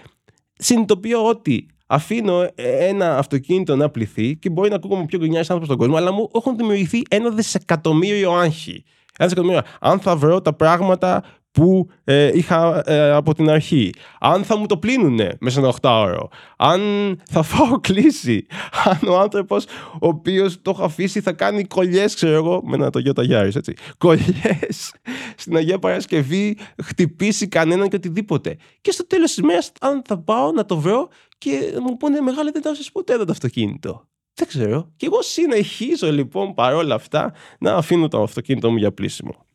συνειδητοποιώ 0.54 1.28
ότι 1.28 1.68
αφήνω 1.88 2.48
ένα 2.80 3.18
αυτοκίνητο 3.18 3.76
να 3.76 3.90
πληθεί 3.90 4.38
και 4.38 4.50
μπορεί 4.50 4.70
να 4.70 4.76
ακούγομαι 4.76 5.06
πιο 5.06 5.20
γκρινιάρης 5.20 5.50
άνθρωπος 5.50 5.76
στον 5.76 5.78
κόσμο, 5.78 5.98
αλλά 5.98 6.12
μου 6.12 6.30
έχουν 6.36 6.58
δημιουργηθεί 6.58 7.02
ένα 7.10 7.30
δισεκατομμύριο 7.30 8.32
άγχη. 8.32 8.84
Ένα 9.18 9.28
δισεκατομμύριο. 9.28 9.62
Αν 9.80 10.00
θα 10.00 10.16
βρω 10.16 10.42
τα 10.42 10.54
πράγματα 10.54 11.24
που 11.54 11.90
ε, 12.04 12.38
είχα 12.38 12.84
ε, 12.86 13.12
από 13.12 13.34
την 13.34 13.50
αρχή. 13.50 13.90
Αν 14.20 14.44
θα 14.44 14.58
μου 14.58 14.66
το 14.66 14.78
πλύνουνε 14.78 15.38
μέσα 15.40 15.60
ένα 15.60 15.68
οχτάωρο. 15.68 16.30
Αν 16.58 16.82
θα 17.30 17.44
φάω 17.50 17.80
κλίση. 17.80 18.46
Αν 18.84 19.08
ο 19.08 19.20
άνθρωπος 19.20 19.66
ο 19.94 20.08
οποίος 20.08 20.62
το 20.62 20.72
έχω 20.72 20.84
αφήσει 20.84 21.22
θα 21.22 21.32
κάνει 21.32 21.64
κολλιές, 21.64 22.16
ξέρω 22.16 22.34
εγώ, 22.34 22.62
με 22.64 22.76
ένα 22.76 22.90
το 22.90 23.00
Γιώτα 23.00 23.24
Γιάρης, 23.24 23.56
έτσι. 23.56 23.74
Κολλιές 23.98 24.94
στην 25.36 25.56
Αγία 25.56 25.80
Παρασκευή, 25.80 26.58
χτυπήσει 26.84 27.48
κανέναν 27.48 27.90
και 27.90 27.96
οτιδήποτε. 27.96 28.58
Και 28.82 28.92
στο 28.92 29.08
τέλος 29.08 29.34
της 29.34 29.44
μέρας, 29.44 29.72
αν 29.82 30.02
θα 30.06 30.20
πάω 30.20 30.52
να 30.52 30.66
το 30.66 30.78
βρω 30.78 31.10
και 31.38 31.74
μου 31.82 31.98
πούνε 31.98 32.22
μεγάλη 32.22 32.52
δεν 32.52 32.62
τα 32.62 32.72
ποτέ 32.92 33.18
το 33.18 33.26
αυτοκίνητο. 33.30 34.08
Δεν 34.34 34.48
ξέρω. 34.48 34.92
Και 34.96 35.06
εγώ 35.06 35.22
συνεχίζω 35.22 36.12
λοιπόν 36.12 36.54
παρόλα 36.54 36.96
αυτά 36.96 37.34
να 37.60 37.74
αφήνω 37.74 38.08
το 38.08 38.22
αυτοκίνητο 38.22 38.72
μου 38.72 38.78
για 38.78 38.94
πλήσιμο. 38.94 39.46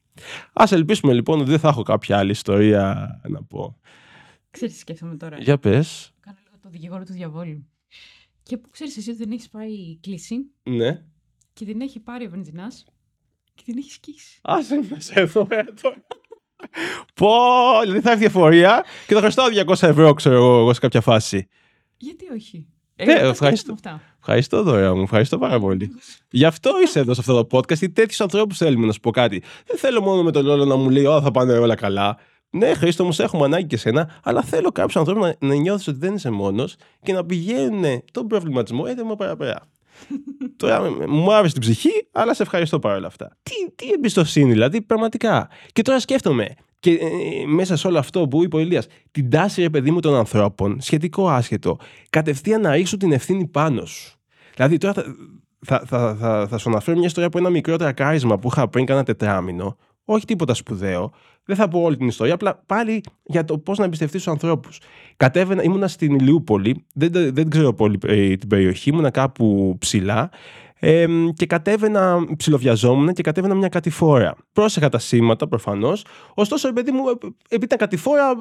Α 0.52 0.64
ελπίσουμε 0.70 1.12
λοιπόν 1.12 1.40
ότι 1.40 1.50
δεν 1.50 1.58
θα 1.58 1.68
έχω 1.68 1.82
κάποια 1.82 2.18
άλλη 2.18 2.30
ιστορία 2.30 3.08
να 3.28 3.42
πω. 3.42 3.78
Ξέρεις 4.50 4.74
τι 4.74 4.80
σκέφτομαι 4.80 5.16
τώρα; 5.16 5.36
Για 5.38 5.58
πες. 5.58 6.12
Κάνω 6.20 6.36
λίγο 6.44 6.56
το 6.62 6.68
δικηγόρο 6.68 7.04
του 7.04 7.12
διαβόλου. 7.12 7.66
Και 8.42 8.56
που 8.56 8.68
ξέρεις 8.70 8.96
εσύ 8.96 9.10
ότι 9.10 9.18
δεν 9.18 9.30
έχεις 9.32 9.48
πάει 9.48 9.98
κλίση 10.00 10.36
Ναι. 10.62 11.02
και 11.52 11.64
την 11.64 11.80
έχει 11.80 12.00
πάρει 12.00 12.26
ο 12.26 12.30
βενζινάς 12.30 12.84
και 13.54 13.62
την 13.64 13.78
έχει 13.78 13.90
σκίσει. 13.90 14.38
Άσε 14.42 14.80
με 14.90 15.00
σε 15.00 15.20
εδώ 15.20 15.46
ε, 15.50 15.62
τώρα. 15.82 16.04
Πω, 17.14 17.28
δηλαδή 17.82 18.00
θα 18.00 18.10
έχει 18.10 18.18
διαφορία 18.20 18.84
και 19.06 19.14
θα 19.14 19.20
χρωστάω 19.20 19.46
200 19.66 19.82
ευρώ, 19.82 20.14
ξέρω 20.14 20.34
εγώ, 20.36 20.72
σε 20.74 20.80
κάποια 20.80 21.00
φάση. 21.00 21.48
Γιατί 21.96 22.28
όχι; 22.32 22.66
Ναι, 22.96 23.12
Εγώ 23.12 23.20
τα 23.20 23.26
ευχαριστώ. 23.28 23.72
σκέφτομαι 23.72 23.72
Αυτά. 23.72 24.00
Ευχαριστώ, 24.30 24.62
δωρεά 24.62 24.94
μου. 24.94 25.02
Ευχαριστώ 25.02 25.38
πάρα 25.38 25.60
πολύ. 25.60 25.90
Γι' 26.30 26.44
αυτό 26.44 26.70
είσαι 26.84 26.98
εδώ 26.98 27.14
σε 27.14 27.20
αυτό 27.20 27.42
το 27.44 27.58
podcast. 27.58 27.68
Γιατί 27.76 27.90
τέτοιους 27.90 28.20
ανθρώπους 28.20 28.56
θέλουμε 28.56 28.86
να 28.86 28.92
σου 28.92 29.00
πω 29.00 29.10
κάτι. 29.10 29.42
Δεν 29.66 29.76
θέλω 29.78 30.00
μόνο 30.02 30.22
με 30.22 30.30
τον 30.30 30.44
Λόλο 30.44 30.64
να 30.64 30.76
μου 30.76 30.90
λέει: 30.90 31.04
Ω, 31.04 31.20
θα 31.22 31.30
πάνε 31.30 31.52
όλα 31.52 31.74
καλά. 31.74 32.16
Ναι, 32.50 32.74
Χρήστο, 32.74 33.02
όμως 33.02 33.18
έχουμε 33.18 33.44
ανάγκη 33.44 33.66
και 33.66 33.76
σένα, 33.76 34.10
αλλά 34.22 34.42
θέλω 34.42 34.70
κάποιους 34.72 34.96
ανθρώπους 34.96 35.26
να, 35.40 35.48
να 35.48 35.54
νιώθεις 35.54 35.86
ότι 35.88 35.98
δεν 35.98 36.14
είσαι 36.14 36.30
μόνος 36.30 36.76
και 37.02 37.12
να 37.12 37.24
πηγαίνουν 37.24 37.84
τον 38.12 38.26
προβληματισμό 38.26 38.84
έτοιμο 38.86 39.14
παραπέρα. 39.16 39.60
Τώρα 40.56 40.80
με- 40.80 40.90
με- 40.90 41.06
μου 41.06 41.32
άρεσε 41.34 41.52
την 41.52 41.62
ψυχή, 41.62 42.06
αλλά 42.12 42.34
σε 42.34 42.42
ευχαριστώ 42.42 42.78
παρόλα 42.78 43.06
αυτά. 43.06 43.36
Τι, 43.42 43.52
τι 43.74 43.90
εμπιστοσύνη, 43.92 44.52
δηλαδή, 44.52 44.82
πραγματικά. 44.82 45.48
Και 45.72 45.82
τώρα 45.82 46.00
σκέφτομαι, 46.00 46.54
και 46.80 46.90
ε, 46.90 47.46
μέσα 47.46 47.76
σε 47.76 47.86
όλο 47.86 47.98
αυτό 47.98 48.28
που 48.28 48.42
είπε 48.42 48.56
ο 48.56 48.58
Ηλίας, 48.58 48.86
την 49.10 49.30
τάση, 49.30 49.60
ρε 49.62 49.70
παιδί 49.70 49.90
μου, 49.90 50.00
των 50.00 50.14
ανθρώπων, 50.14 50.80
σχετικό 50.80 51.28
άσχετο, 51.28 51.76
κατευθείαν 52.10 52.60
να 52.60 52.74
ρίξουν 52.74 52.98
την 52.98 53.12
ευθύνη 53.12 53.46
πάνω 53.46 53.84
σου. 53.84 54.17
Δηλαδή, 54.58 54.78
τώρα 54.78 54.92
θα- 54.92 55.04
θα, 55.66 55.82
θα, 55.86 56.14
θα, 56.14 56.46
θα 56.48 56.58
σου 56.58 56.68
αναφέρω 56.70 56.96
μια 56.96 57.06
ιστορία 57.06 57.28
από 57.28 57.38
ένα 57.38 57.50
μικρό 57.50 57.76
τρακάρισμα 57.76 58.38
που 58.38 58.48
είχα 58.52 58.68
πριν 58.68 58.86
κάνα 58.86 59.02
τετράμινο. 59.02 59.76
Όχι 60.04 60.24
τίποτα 60.24 60.54
σπουδαίο. 60.54 61.12
Δεν 61.44 61.56
θα 61.56 61.68
πω 61.68 61.80
όλη 61.80 61.96
την 61.96 62.06
ιστορία, 62.06 62.34
απλά 62.34 62.62
πάλι 62.66 63.00
για 63.22 63.44
το 63.44 63.58
πώς 63.58 63.78
να 63.78 63.84
εμπιστευτείς 63.84 64.22
τους 64.22 64.32
ανθρώπους. 64.32 64.80
Κατέβαινα, 65.16 65.62
ήμουνα 65.62 65.88
στην 65.88 66.14
Ηλιούπολη, 66.14 66.84
δεν, 66.94 67.12
δεν, 67.12 67.34
δεν 67.34 67.48
ξέρω 67.50 67.72
πολύ 67.72 67.98
ε, 68.06 68.36
την 68.36 68.48
περιοχή, 68.48 68.90
ήμουνα 68.90 69.10
κάπου 69.10 69.76
ψηλά 69.78 70.30
ε, 70.80 71.06
και 71.34 71.46
κατέβαινα, 71.46 72.18
ψιλοβιαζόμουν 72.36 73.12
και 73.12 73.22
κατέβαινα 73.22 73.54
μια 73.54 73.68
κατηφόρα. 73.68 74.36
Πρόσεχα 74.52 74.88
τα 74.88 74.98
σήματα 74.98 75.48
προφανώς. 75.48 76.04
Ωστόσο, 76.34 76.72
παιδί 76.72 76.90
μου, 76.90 77.02
επειδή 77.48 77.64
ήταν 77.64 77.78
κατηφόρα, 77.78 78.34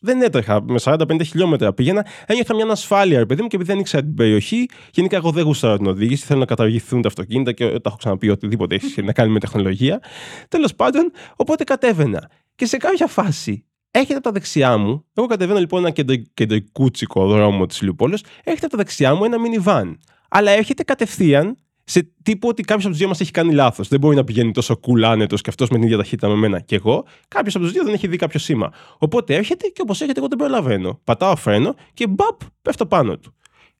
δεν 0.00 0.22
έτρεχα 0.22 0.62
με 0.62 0.78
40-50 0.82 1.20
χιλιόμετρα. 1.24 1.72
Πήγαινα, 1.72 2.06
ένιωθα 2.26 2.54
μια 2.54 2.64
ανασφάλεια, 2.64 3.18
ρε 3.18 3.26
παιδί 3.26 3.42
μου, 3.42 3.48
και 3.48 3.56
επειδή 3.56 3.72
δεν 3.72 3.80
ήξερα 3.80 4.02
την 4.02 4.14
περιοχή, 4.14 4.66
γενικά 4.92 5.16
εγώ 5.16 5.30
δεν 5.30 5.44
γούσταρα 5.44 5.76
την 5.76 5.86
οδήγηση. 5.86 6.24
Θέλω 6.24 6.38
να 6.40 6.46
καταργηθούν 6.46 7.02
τα 7.02 7.08
αυτοκίνητα 7.08 7.52
και 7.52 7.68
τα 7.68 7.80
έχω 7.84 7.96
ξαναπεί 7.96 8.28
οτιδήποτε 8.30 8.74
έχει 8.74 9.02
να 9.02 9.12
κάνει 9.12 9.30
με 9.30 9.38
τεχνολογία. 9.38 10.02
Τέλος 10.48 10.74
πάντων, 10.74 11.12
οπότε 11.36 11.64
κατέβαινα. 11.64 12.30
Και 12.54 12.66
σε 12.66 12.76
κάποια 12.76 13.06
φάση 13.06 13.64
Έχετε 13.96 14.14
από 14.14 14.22
τα 14.22 14.32
δεξιά 14.32 14.76
μου, 14.76 15.04
εγώ 15.14 15.26
κατεβαίνω 15.26 15.58
λοιπόν 15.58 15.84
ένα 15.84 16.20
κεντρικούτσικο 16.34 17.26
δρόμο 17.26 17.66
της 17.66 17.82
Λιουπόλεω, 17.82 18.18
έχετε 18.44 18.66
από 18.66 18.76
τα 18.76 18.76
δεξιά 18.76 19.14
μου 19.14 19.24
ένα 19.24 19.36
minivan. 19.36 19.94
Αλλά 20.28 20.50
έρχεται 20.50 20.82
κατευθείαν 20.82 21.56
σε 21.88 22.12
τύπου 22.22 22.48
ότι 22.48 22.62
κάποιος 22.62 22.84
από 22.84 22.90
τους 22.90 22.98
δύο 22.98 23.08
μας 23.08 23.20
έχει 23.20 23.30
κάνει 23.30 23.52
λάθος. 23.52 23.88
Δεν 23.88 24.00
μπορεί 24.00 24.16
να 24.16 24.24
πηγαίνει 24.24 24.50
τόσο 24.50 24.80
cool 24.86 25.02
άνετος 25.02 25.40
και 25.40 25.50
αυτός 25.50 25.68
με 25.68 25.76
την 25.76 25.84
ίδια 25.84 25.96
ταχύτητα 25.96 26.28
με 26.28 26.34
μένα 26.34 26.60
και 26.60 26.74
εγώ. 26.74 27.04
Κάποιος 27.28 27.54
από 27.54 27.64
τους 27.64 27.72
δύο 27.72 27.84
δεν 27.84 27.94
έχει 27.94 28.06
δει 28.06 28.16
κάποιο 28.16 28.38
σήμα. 28.38 28.72
Οπότε 28.98 29.34
έρχεται 29.34 29.66
και 29.66 29.80
όπως 29.82 30.00
έρχεται, 30.00 30.18
εγώ 30.18 30.28
δεν 30.28 30.38
προλαβαίνω. 30.38 31.00
Πατάω 31.04 31.36
φρένο 31.36 31.74
και 31.94 32.06
μπαπ, 32.06 32.40
πέφτω 32.62 32.86
πάνω 32.86 33.18
του. 33.18 33.34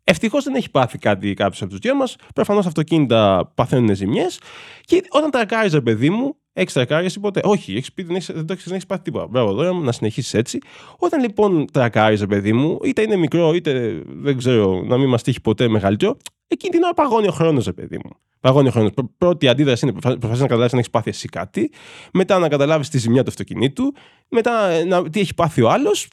Ευτυχώς 0.04 0.44
δεν 0.44 0.54
έχει 0.54 0.70
πάθει 0.70 0.98
κάτι 0.98 1.34
κάποιος 1.34 1.62
από 1.62 1.70
τους 1.70 1.78
δύο 1.78 1.94
μας. 1.94 2.16
Προφανώς 2.34 2.66
αυτοκίνητα 2.66 3.52
παθαίνουν 3.54 3.94
ζημιές. 3.94 4.40
Και 4.80 5.02
όταν 5.08 5.30
τρακάριζε, 5.30 5.80
παιδί 5.80 6.10
μου, 6.10 6.36
έχεις 6.52 6.72
τρακάριζε 6.72 7.20
ποτέ. 7.20 7.40
Όχι, 7.44 7.72
έχεις 7.72 7.92
πει, 7.92 8.02
δεν, 8.02 8.16
έχεις, 8.16 8.30
δεν, 8.34 8.46
δεν 8.46 8.72
έχεις 8.72 8.86
πάθει 8.86 9.02
τίποτα. 9.02 9.26
Μπράβο, 9.26 9.52
τώρα 9.54 9.72
να 9.72 9.92
συνεχίσεις 9.92 10.34
έτσι. 10.34 10.58
Όταν 10.98 11.20
λοιπόν 11.20 11.66
τρακάριζε, 11.72 12.26
παιδί 12.26 12.52
μου, 12.52 12.78
είτε 12.84 13.02
είναι 13.02 13.16
μικρό, 13.16 13.54
είτε 13.54 14.02
δεν 14.06 14.36
ξέρω, 14.36 14.82
να 14.84 14.98
μην 14.98 15.08
μας 15.08 15.22
τύχει 15.22 15.40
ποτέ 15.40 15.68
μεγαλύτερο, 15.68 16.16
εκείνη 16.46 16.72
την 16.72 16.82
ώρα 16.82 16.94
παγώνει 16.94 17.28
ο 17.28 17.32
χρόνος, 17.32 17.68
παιδί 17.74 17.96
μου. 18.04 18.10
Παγώνει 18.40 18.68
ο 18.68 18.70
χρόνος. 18.70 18.90
Πρώτη 19.18 19.48
αντίδραση 19.48 19.86
είναι 19.86 20.00
προσπαθεί 20.00 20.40
να 20.40 20.46
καταλάβεις 20.46 20.72
αν 20.72 20.78
έχεις 20.78 20.90
πάθει 20.90 21.10
εσύ 21.10 21.28
κάτι. 21.28 21.72
Μετά 22.12 22.38
να 22.38 22.48
καταλάβεις 22.48 22.88
τη 22.88 22.98
ζημιά 22.98 23.22
του 23.22 23.30
αυτοκινήτου. 23.30 23.94
Μετά 24.28 24.84
να, 24.84 25.10
τι 25.10 25.20
έχει 25.20 25.34
πάθει 25.34 25.62
ο 25.62 25.70
άλλος 25.70 26.08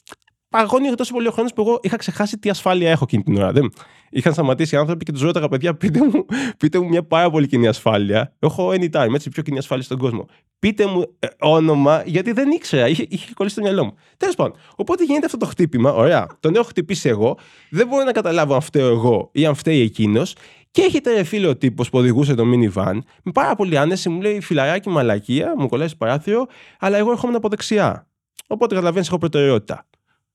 παγώνει 0.54 0.94
τόσο 0.94 1.12
πολύ 1.12 1.28
ο 1.28 1.30
χρόνος 1.30 1.52
που 1.52 1.62
εγώ 1.62 1.78
είχα 1.82 1.96
ξεχάσει 1.96 2.38
τι 2.38 2.50
ασφάλεια 2.50 2.90
έχω 2.90 3.04
εκείνη 3.04 3.22
την 3.22 3.36
ώρα. 3.36 3.52
Δεν. 3.52 3.72
Είχαν 4.10 4.32
σταματήσει 4.32 4.74
οι 4.74 4.78
άνθρωποι 4.78 5.04
και 5.04 5.12
τους 5.12 5.22
ρώταγα, 5.22 5.48
παιδιά, 5.48 5.74
πείτε 5.74 5.98
μου, 6.04 6.24
πείτε 6.58 6.78
μου 6.78 6.88
μια 6.88 7.02
πάρα 7.02 7.30
πολύ 7.30 7.46
κοινή 7.46 7.66
ασφάλεια. 7.66 8.34
Έχω 8.38 8.68
anytime, 8.68 9.14
έτσι, 9.14 9.30
πιο 9.30 9.42
κοινή 9.42 9.58
ασφάλεια 9.58 9.84
στον 9.84 9.98
κόσμο. 9.98 10.26
Πείτε 10.58 10.86
μου 10.86 11.04
ε, 11.18 11.26
όνομα, 11.40 12.02
γιατί 12.06 12.32
δεν 12.32 12.50
ήξερα, 12.50 12.88
είχε, 12.88 13.06
είχε 13.08 13.32
κολλήσει 13.34 13.54
στο 13.54 13.64
μυαλό 13.64 13.84
μου. 13.84 13.94
Τέλος 14.16 14.34
πάντων, 14.34 14.56
οπότε 14.76 15.04
γίνεται 15.04 15.26
αυτό 15.26 15.38
το 15.38 15.46
χτύπημα, 15.46 15.92
ωραία. 15.92 16.26
Τον 16.40 16.54
έχω 16.54 16.64
χτυπήσει 16.64 17.08
εγώ, 17.08 17.38
δεν 17.70 17.86
μπορώ 17.86 18.04
να 18.04 18.12
καταλάβω 18.12 18.54
αν 18.54 18.60
φταίω 18.60 18.88
εγώ 18.88 19.28
ή 19.32 19.46
αν 19.46 19.54
φταίει 19.54 19.80
εκείνος. 19.80 20.34
Και 20.70 20.82
έχετε 20.82 21.14
ρε 21.14 21.22
φίλο 21.22 21.48
ο 21.48 21.56
τύπος 21.56 21.90
που 21.90 21.98
οδηγούσε 21.98 22.34
το 22.34 22.44
minivan, 22.54 22.98
με 23.22 23.32
πάρα 23.32 23.54
πολύ 23.54 23.78
άνεση 23.78 24.08
μου 24.08 24.20
λέει 24.20 24.40
φιλαράκι 24.40 24.88
μαλακία, 24.88 25.54
μου 25.56 25.68
κολλάει 25.68 25.96
παράθυρο, 25.98 26.46
αλλά 26.78 26.96
εγώ 26.96 27.10
έρχομαι 27.10 27.36
από 27.36 27.48
δεξιά. 27.48 28.08
Οπότε 28.46 28.74
καταλαβαίνεις, 28.74 29.08
έχω 29.08 29.18
προτεραιότητα. 29.18 29.86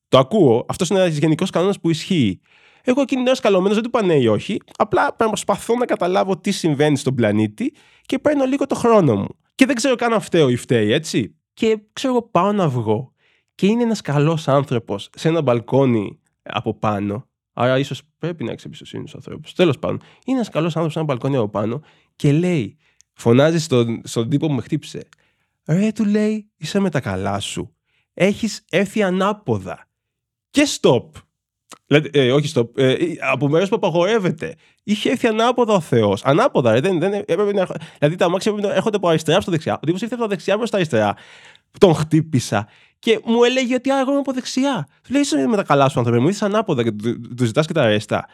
Το 0.09 0.17
ακούω. 0.17 0.65
Αυτός 0.67 0.89
είναι 0.89 0.99
ένας 0.99 1.17
γενικός 1.17 1.49
κανόνας 1.49 1.79
που 1.79 1.89
ισχύει. 1.89 2.39
Εγώ 2.83 3.01
εκείνη 3.01 3.19
την 3.19 3.27
ώρα 3.27 3.35
σκαλωμένος 3.35 3.73
δεν 3.73 3.83
του 3.83 3.89
είπα 3.93 4.05
ναι 4.05 4.15
ή 4.15 4.27
όχι. 4.27 4.57
Απλά 4.77 5.15
προσπαθώ 5.15 5.75
να 5.75 5.85
καταλάβω 5.85 6.37
τι 6.37 6.51
συμβαίνει 6.51 6.97
στον 6.97 7.15
πλανήτη 7.15 7.73
και 8.01 8.19
παίρνω 8.19 8.45
λίγο 8.45 8.65
το 8.65 8.75
χρόνο 8.75 9.15
μου. 9.15 9.27
Και 9.55 9.65
δεν 9.65 9.75
ξέρω 9.75 9.95
καν 9.95 10.13
αν 10.13 10.21
φταίω 10.21 10.49
ή 10.49 10.55
φταίει, 10.55 10.91
έτσι. 10.91 11.35
Και 11.53 11.79
ξέρω 11.93 12.13
εγώ 12.13 12.21
πάω 12.21 12.51
να 12.51 12.69
βγω. 12.69 13.13
Και 13.55 13.67
είναι 13.67 13.83
ένας 13.83 14.01
καλός 14.01 14.47
άνθρωπος 14.47 15.09
σε 15.15 15.27
ένα 15.27 15.41
μπαλκόνι 15.41 16.19
από 16.41 16.73
πάνω. 16.73 17.27
Άρα 17.53 17.79
ίσως 17.79 18.01
πρέπει 18.17 18.43
να 18.43 18.51
έχει 18.51 18.61
εμπιστοσύνη 18.65 19.01
στους 19.01 19.15
ανθρώπους. 19.15 19.53
Τέλος 19.53 19.79
πάντων, 19.79 20.01
είναι 20.25 20.35
ένας 20.35 20.49
καλός 20.49 20.75
άνθρωπος 20.75 20.93
σε 20.93 20.99
ένα 20.99 21.07
μπαλκόνι 21.07 21.35
από 21.35 21.49
πάνω 21.49 21.81
και 22.15 22.31
λέει, 22.31 22.77
φωνάζει 23.13 23.59
στον, 23.59 24.01
στον 24.03 24.29
τύπο 24.29 24.47
που 24.47 24.53
με 24.53 24.61
χτύπησε. 24.61 25.07
Ρε, 25.67 25.91
του 25.91 26.05
λέει, 26.05 26.49
είσαι 26.57 26.79
με 26.79 26.89
τα 26.89 27.01
καλά 27.01 27.39
σου. 27.39 27.73
Έχεις 28.13 28.65
έρθει 28.69 29.03
ανάποδα 29.03 29.88
και 30.49 30.67
stop. 30.79 31.03
Δηλαδή, 31.85 32.09
ε, 32.13 32.31
όχι 32.31 32.51
stop. 32.55 32.77
Ε, 32.77 32.95
από 33.31 33.47
μέρο 33.47 33.67
που 33.67 33.75
απαγορεύεται. 33.75 34.55
Είχε 34.83 35.09
έρθει 35.09 35.27
ανάποδα 35.27 35.73
ο 35.73 35.79
Θεός. 35.79 36.23
Ανάποδα, 36.23 36.71
ρε, 36.71 36.79
δεν, 36.79 36.99
δεν, 36.99 37.13
έπρεπε 37.13 37.53
να, 37.53 37.67
δηλαδή 37.97 38.15
τα 38.15 38.25
αμάξια 38.25 38.51
έπρεπε 38.51 38.69
να 38.69 38.75
έρχονται 38.75 38.97
από 38.97 39.07
αριστερά 39.07 39.41
στο 39.41 39.51
δεξιά. 39.51 39.73
Ο 39.73 39.85
τύπος 39.85 40.01
ήρθε 40.01 40.15
από 40.15 40.27
δεξιά 40.27 40.57
προς 40.57 40.69
τα 40.69 40.77
αριστερά. 40.77 41.15
Τον 41.77 41.93
χτύπησα. 41.93 42.67
Και 42.99 43.19
μου 43.25 43.43
έλεγε 43.43 43.75
ότι 43.75 43.91
άγω 43.91 44.17
από 44.19 44.31
δεξιά. 44.33 44.87
Του 45.03 45.11
λέει: 45.11 45.21
Είσαι 45.21 45.47
με 45.47 45.55
τα 45.55 45.63
καλά 45.63 45.89
σου, 45.89 45.99
άνθρωπε 45.99 46.19
μου, 46.19 46.27
είσαι 46.27 46.45
ανάποδα 46.45 46.83
και 46.83 46.91
του, 46.91 47.19
του 47.35 47.45
ζητάς 47.45 47.67
και 47.67 47.73
τα 47.73 47.81
αρέστα. 47.81 48.27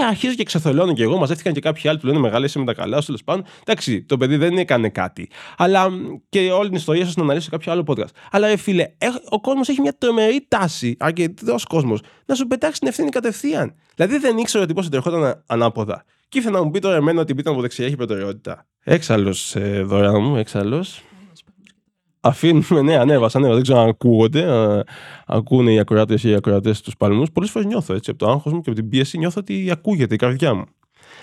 Ε, 0.00 0.04
αρχίζω 0.04 0.34
και 0.34 0.44
ξεθολώνω 0.44 0.92
και 0.92 1.02
εγώ. 1.02 1.18
Μαζεύτηκαν 1.18 1.52
και 1.52 1.60
κάποιοι 1.60 1.88
άλλοι 1.88 1.98
που 1.98 2.06
λένε 2.06 2.18
Μεγάλε, 2.18 2.46
είσαι 2.46 2.58
με 2.58 2.64
τα 2.64 2.74
καλά 2.74 3.00
σου, 3.00 3.06
τέλος 3.06 3.24
πάντων. 3.24 3.44
Εντάξει, 3.60 4.02
το 4.02 4.16
παιδί 4.16 4.36
δεν 4.36 4.58
έκανε 4.58 4.88
κάτι. 4.88 5.30
Αλλά 5.56 5.88
και 6.28 6.50
όλη 6.50 6.68
την 6.68 6.76
ιστορία 6.76 7.04
σας 7.04 7.16
να 7.16 7.22
αναλύσω 7.22 7.44
σε 7.44 7.50
κάποιο 7.50 7.72
άλλο 7.72 7.84
podcast. 7.86 8.12
Αλλά, 8.30 8.46
ε, 8.46 8.56
φίλε, 8.56 8.84
ο 9.28 9.40
κόσμος 9.40 9.68
έχει 9.68 9.80
μια 9.80 9.96
τρομερή 9.98 10.46
τάση, 10.48 10.96
αρκετό 10.98 11.56
κόσμος, 11.68 12.00
να 12.26 12.34
σου 12.34 12.46
πετάξει 12.46 12.80
την 12.80 12.88
ευθύνη 12.88 13.08
κατευθείαν. 13.08 13.74
Δηλαδή 13.94 14.18
δεν 14.18 14.38
ήξερα 14.38 14.64
ότι 14.64 14.72
πώς 14.72 14.88
ερχόταν 14.88 15.42
ανάποδα. 15.46 16.04
Και 16.28 16.38
ήθελα 16.38 16.58
να 16.58 16.64
μου 16.64 16.70
πει 16.70 16.78
τώρα 16.78 16.96
εμένα 16.96 17.20
ότι 17.20 17.34
πίτα 17.34 17.50
από 17.50 17.60
δεξιά 17.60 17.86
έχει 17.86 17.96
προτεραιότητα. 17.96 18.66
Έξαλλος, 18.84 19.56
ε, 19.56 19.82
δωρεά 19.82 20.18
μου, 20.18 20.36
έξαλλος. 20.36 21.02
Αφήνουμε, 22.24 22.82
ναι, 22.82 22.96
ανέβασα, 22.96 23.38
ανέβασα. 23.38 23.54
Δεν 23.54 23.62
ξέρω 23.62 23.78
αν 23.78 23.88
ακούγονται, 23.88 24.50
αν 24.50 24.84
ακούνε 25.26 25.72
οι 25.72 25.78
ακροατέ 25.78 26.18
ή 26.22 26.28
οι 26.28 26.34
ακροατές 26.34 26.80
τους 26.80 26.96
παλμούς. 26.96 27.30
Πολλές 27.32 27.50
φορές 27.50 27.68
νιώθω 27.68 27.94
έτσι 27.94 28.10
από 28.10 28.18
το 28.18 28.30
άγχος 28.30 28.52
μου 28.52 28.60
και 28.60 28.70
από 28.70 28.80
την 28.80 28.88
πίεση, 28.88 29.18
νιώθω 29.18 29.40
ότι 29.40 29.70
ακούγεται 29.70 30.14
η 30.14 30.16
καρδιά 30.16 30.54
μου. 30.54 30.64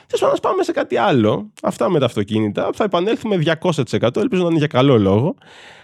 Τέλος 0.08 0.22
πάντων, 0.22 0.38
πάμε 0.42 0.64
σε 0.64 0.72
κάτι 0.72 0.98
άλλο. 0.98 1.52
Αυτά 1.62 1.90
με 1.90 2.00
τα 2.00 2.06
αυτοκίνητα. 2.06 2.70
Θα 2.74 2.84
επανέλθουμε 2.84 3.36
200%. 3.62 4.16
Ελπίζω 4.16 4.42
να 4.42 4.50
είναι 4.50 4.58
για 4.58 4.68
καλό 4.68 4.98
λόγο. 4.98 5.36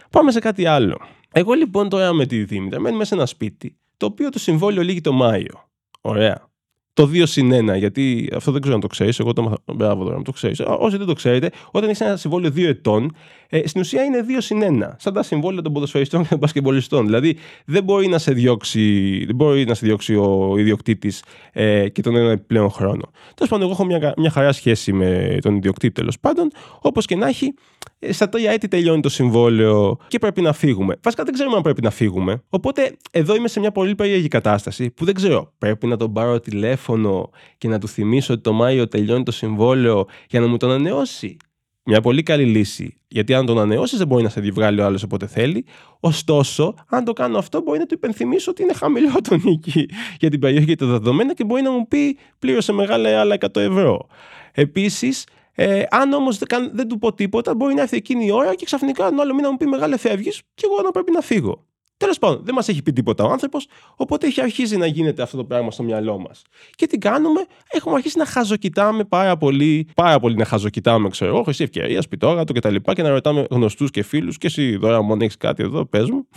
Πάμε 0.10 0.32
σε 0.32 0.40
κάτι 0.40 0.66
άλλο. 0.66 0.98
Εγώ 1.32 1.54
λοιπόν 1.54 1.90
τώρα 1.90 2.14
με 2.14 2.26
τη 2.26 2.44
Δήμητρα 2.44 2.80
μένουμε 2.80 3.06
σε 3.06 3.16
ένα 3.16 3.26
σπίτι, 3.26 3.78
το 3.98 4.06
οποίο 4.06 4.30
το 4.30 4.40
συμβόλαιο 4.40 4.84
λύγει 4.84 5.02
το 5.02 5.12
Μάιο. 5.12 5.70
Ωραία 6.02 6.54
το 6.96 7.10
2 7.14 7.22
συν 7.26 7.70
1, 7.72 7.78
γιατί 7.78 8.30
αυτό 8.36 8.52
δεν 8.52 8.62
ξέρω 8.62 8.76
αν 8.76 8.82
το 8.82 8.88
ξέρεις. 8.88 9.20
Εγώ 9.20 9.34
το 9.34 9.42
μαθα... 9.42 9.58
Μπράβο 9.76 10.04
τώρα, 10.04 10.22
το 10.22 10.32
ξέρεις. 10.32 10.62
Όσοι 10.80 10.98
δεν 10.98 11.08
το 11.08 11.14
ξέρετε, 11.14 11.52
όταν 11.72 11.90
έχει 11.90 12.04
ένα 12.04 12.16
συμβόλαιο 12.16 12.52
2 12.56 12.64
ετών, 12.64 13.16
ε, 13.50 13.68
στην 13.68 13.82
ουσία 13.82 14.04
είναι 14.04 14.26
2 14.28 14.32
συν 14.38 14.62
1. 14.84 14.90
Σαν 14.98 15.14
τα 15.14 15.24
συμβόλαια 15.24 15.62
των 15.62 15.74
ποδοσφαιριστών 15.74 16.22
και 16.22 16.28
των 16.28 16.38
μπασκεμπολιστών. 16.38 17.06
Δηλαδή 17.06 17.38
δεν 17.66 17.84
μπορεί 17.84 18.08
να 18.08 18.18
σε 18.18 18.32
διώξει, 18.32 19.24
δεν 19.26 19.36
μπορεί 19.36 19.66
να 19.66 19.74
σε 19.74 19.86
διώξει 19.86 20.16
ο 20.16 20.56
ιδιοκτήτης 20.58 21.24
ε, 21.52 21.90
και 21.90 22.02
τον 22.02 22.16
ένα 22.16 22.32
επιπλέον 22.32 22.70
χρόνο. 22.70 23.12
Τέλος 23.34 23.50
πάντων, 23.50 23.62
εγώ 23.62 23.72
έχω 23.72 23.86
μια, 23.86 24.14
μια 24.18 24.30
χαρά 24.30 24.52
σχέση 24.52 24.94
με 24.94 25.38
τον 25.42 25.56
ιδιοκτήτη 25.56 25.94
τέλος 25.94 26.20
πάντων. 26.20 26.52
Όπως 26.80 27.06
και 27.06 27.16
να 27.16 27.28
έχει, 27.28 27.54
ε, 27.95 27.95
στα 28.12 28.30
τρία 28.30 28.52
έτη 28.52 28.68
τελειώνει 28.68 29.02
το 29.02 29.10
συμβόλαιο 29.10 29.98
και 30.08 30.20
πρέπει 30.20 30.42
να 30.42 30.54
φύγουμε. 30.54 30.96
Βασικά 31.04 31.24
δεν 31.24 31.34
ξέρουμε 31.34 31.56
αν 31.56 31.62
πρέπει 31.62 31.82
να 31.82 31.90
φύγουμε. 31.90 32.44
Οπότε 32.50 32.98
εδώ 33.12 33.36
είμαι 33.36 33.48
σε 33.48 33.60
μια 33.60 33.72
πολύ 33.72 33.96
περίεργη 33.96 34.28
κατάσταση 34.28 34.90
που 34.90 35.06
δεν 35.06 35.14
ξέρω. 35.14 35.54
Πρέπει 35.58 35.88
να 35.88 35.98
τον 35.98 36.14
πάρω 36.14 36.40
τηλέφωνο 36.40 37.30
και 37.58 37.68
να 37.68 37.80
του 37.80 37.88
θυμίσω 37.88 38.34
ότι 38.34 38.42
το 38.42 38.54
Μάιο 38.54 38.88
τελειώνει 38.88 39.24
το 39.24 39.32
συμβόλαιο 39.32 40.06
για 40.30 40.40
να 40.40 40.48
μου 40.48 40.58
τον 40.58 40.70
ανανεώσει; 40.70 41.38
Μια 41.84 42.02
πολύ 42.02 42.24
καλή 42.24 42.46
λύση. 42.46 42.98
Γιατί 43.08 43.34
αν 43.34 43.46
τον 43.46 43.58
ανανεώσεις, 43.58 43.98
δεν 43.98 44.08
μπορεί 44.08 44.24
να 44.24 44.30
σε 44.30 44.42
διβγάλει 44.42 44.80
ο 44.80 44.86
άλλος 44.86 45.04
όποτε 45.04 45.28
θέλει. 45.28 45.66
Ωστόσο, 46.00 46.74
αν 46.88 47.04
το 47.04 47.14
κάνω 47.14 47.38
αυτό, 47.38 47.62
μπορεί 47.62 47.80
να 47.80 47.86
του 47.86 47.94
υπενθυμίσω 47.94 48.52
ότι 48.52 48.62
είναι 48.62 48.74
χαμηλό 48.74 49.22
το 49.30 49.36
νίκη 49.36 49.90
για 50.20 50.30
την 50.30 50.40
περιοχή 50.40 50.66
και 50.66 50.76
τα 50.76 50.86
δεδομένα 50.86 51.34
και 51.34 51.44
μπορεί 51.44 51.62
να 51.62 51.72
μου 51.72 51.88
πει 51.88 52.18
πλήρωσε 52.40 52.72
μεγάλα 52.72 53.20
άλλα 53.20 53.38
100 53.40 53.56
ευρώ. 53.56 54.08
Επίσης, 54.52 55.24
ε, 55.56 55.84
αν 55.90 56.14
όμως 56.14 56.38
δεν, 56.38 56.72
δεν, 56.74 56.88
του 56.88 56.98
πω 56.98 57.14
τίποτα, 57.14 57.56
μπορεί 57.56 57.74
να 57.74 57.82
έρθει 57.82 57.98
εκείνη 57.98 58.26
η 58.26 58.32
ώρα 58.32 58.56
και 58.56 58.66
ξαφνικά 58.66 59.10
τον 59.10 59.20
άλλο 59.20 59.34
μήνα 59.34 59.52
μου 59.52 59.58
πει 59.58 59.66
Μεγάλε 59.66 59.98
φεύγεις 59.98 60.42
και 60.54 60.68
εγώ 60.72 60.82
να 60.82 60.92
πρέπει 60.92 61.12
να 61.12 61.22
φύγω. 61.22 61.66
Τέλος 61.98 62.20
πάντων, 62.20 62.42
δεν 62.44 62.54
μας 62.54 62.68
έχει 62.68 62.82
πει 62.82 62.94
τίποτα 62.94 63.24
ο 63.24 63.32
άνθρωπος, 63.32 63.68
οπότε 63.96 64.28
έχει 64.28 64.42
αρχίσει 64.42 64.78
να 64.78 64.86
γίνεται 64.86 65.22
αυτό 65.22 65.38
το 65.38 65.44
πράγμα 65.44 65.72
στο 65.72 65.84
μυαλό 65.84 66.20
μας. 66.20 66.42
Και 66.76 66.88
τι 66.88 66.98
κάνουμε, 66.98 67.46
έχουμε 67.68 67.96
αρχίσει 67.96 68.18
να 68.18 68.26
χαζοκοιτάμε 68.26 69.04
πάρα 69.04 69.38
πολύ, 69.38 69.88
πάρα 69.96 70.20
πολύ 70.20 70.36
να 70.36 70.46
χαζοκοιτάμε, 70.46 71.10
ξέρω 71.10 71.34
εγώ, 71.34 71.44
χρυσή 71.44 71.64
ευκαιρία, 71.64 72.02
σπιτόγατο 72.02 72.54
κτλ. 72.54 72.76
Και, 72.76 72.94
και 72.94 73.02
να 73.02 73.10
ρωτάμε 73.10 73.46
γνωστούς 73.50 73.92
και 73.92 74.04
φίλους, 74.04 74.38
και 74.38 74.48
εσύ 74.48 74.80
τώρα, 74.80 75.02
μόνο 75.02 75.24
έχεις 75.24 75.38
κάτι 75.38 75.64
εδώ, 75.64 75.86
πες 75.86 76.10
μου. 76.10 76.28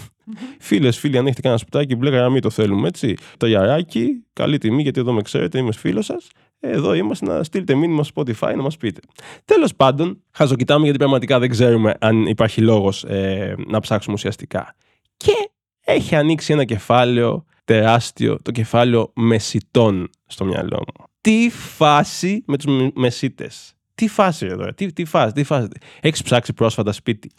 Φίλες, 0.58 0.98
φίλοι, 0.98 1.18
αν 1.18 1.26
έχετε 1.26 1.40
κανένα 1.40 1.60
σπιτάκι, 1.60 1.96
μπλε 1.96 2.10
γραμμή 2.10 2.40
το 2.40 2.50
θέλουμε, 2.50 2.88
έτσι. 2.88 3.16
Το 3.36 3.46
γιαράκι, 3.46 4.24
καλή 4.32 4.58
τιμή, 4.58 4.82
γιατί 4.82 5.00
εδώ 5.00 5.12
με 5.12 5.22
ξέρετε, 5.22 5.58
είμαι 5.58 5.72
φίλος 5.72 6.04
σας. 6.04 6.28
Εδώ 6.60 6.94
είμαστε 6.94 7.26
να 7.26 7.42
στείλετε 7.42 7.74
μήνυμα 7.74 8.04
στο 8.04 8.22
Spotify 8.22 8.52
να 8.56 8.62
μας 8.62 8.76
πείτε. 8.76 9.00
Τέλος 9.44 9.74
πάντων, 9.74 10.22
χαζοκοιτάμε 10.30 10.82
γιατί 10.82 10.98
πραγματικά 10.98 11.38
δεν 11.38 11.48
ξέρουμε 11.48 11.94
αν 12.00 12.26
υπάρχει 12.26 12.60
λόγος 12.60 13.04
ε, 13.04 13.54
να 13.66 13.80
ψάξουμε 13.80 14.14
ουσιαστικά. 14.14 14.74
Και 15.16 15.50
έχει 15.80 16.14
ανοίξει 16.14 16.52
ένα 16.52 16.64
κεφάλαιο 16.64 17.44
τεράστιο, 17.64 18.38
το 18.42 18.50
κεφάλαιο 18.50 19.12
μεσητών 19.14 20.10
στο 20.26 20.44
μυαλό 20.44 20.76
μου. 20.76 21.04
Τι 21.20 21.50
φάση 21.50 22.42
με 22.46 22.56
τους 22.56 22.92
μεσίτες. 22.94 23.72
Τι 23.94 24.08
φάση 24.08 24.46
εδώ, 24.46 24.74
τι, 24.74 24.92
τι 24.92 25.04
φάση, 25.04 25.32
τι 25.32 25.44
φάση. 25.44 25.68
Έχεις 26.00 26.22
ψάξει 26.22 26.52
πρόσφατα 26.52 26.92
σπίτι. 26.92 27.30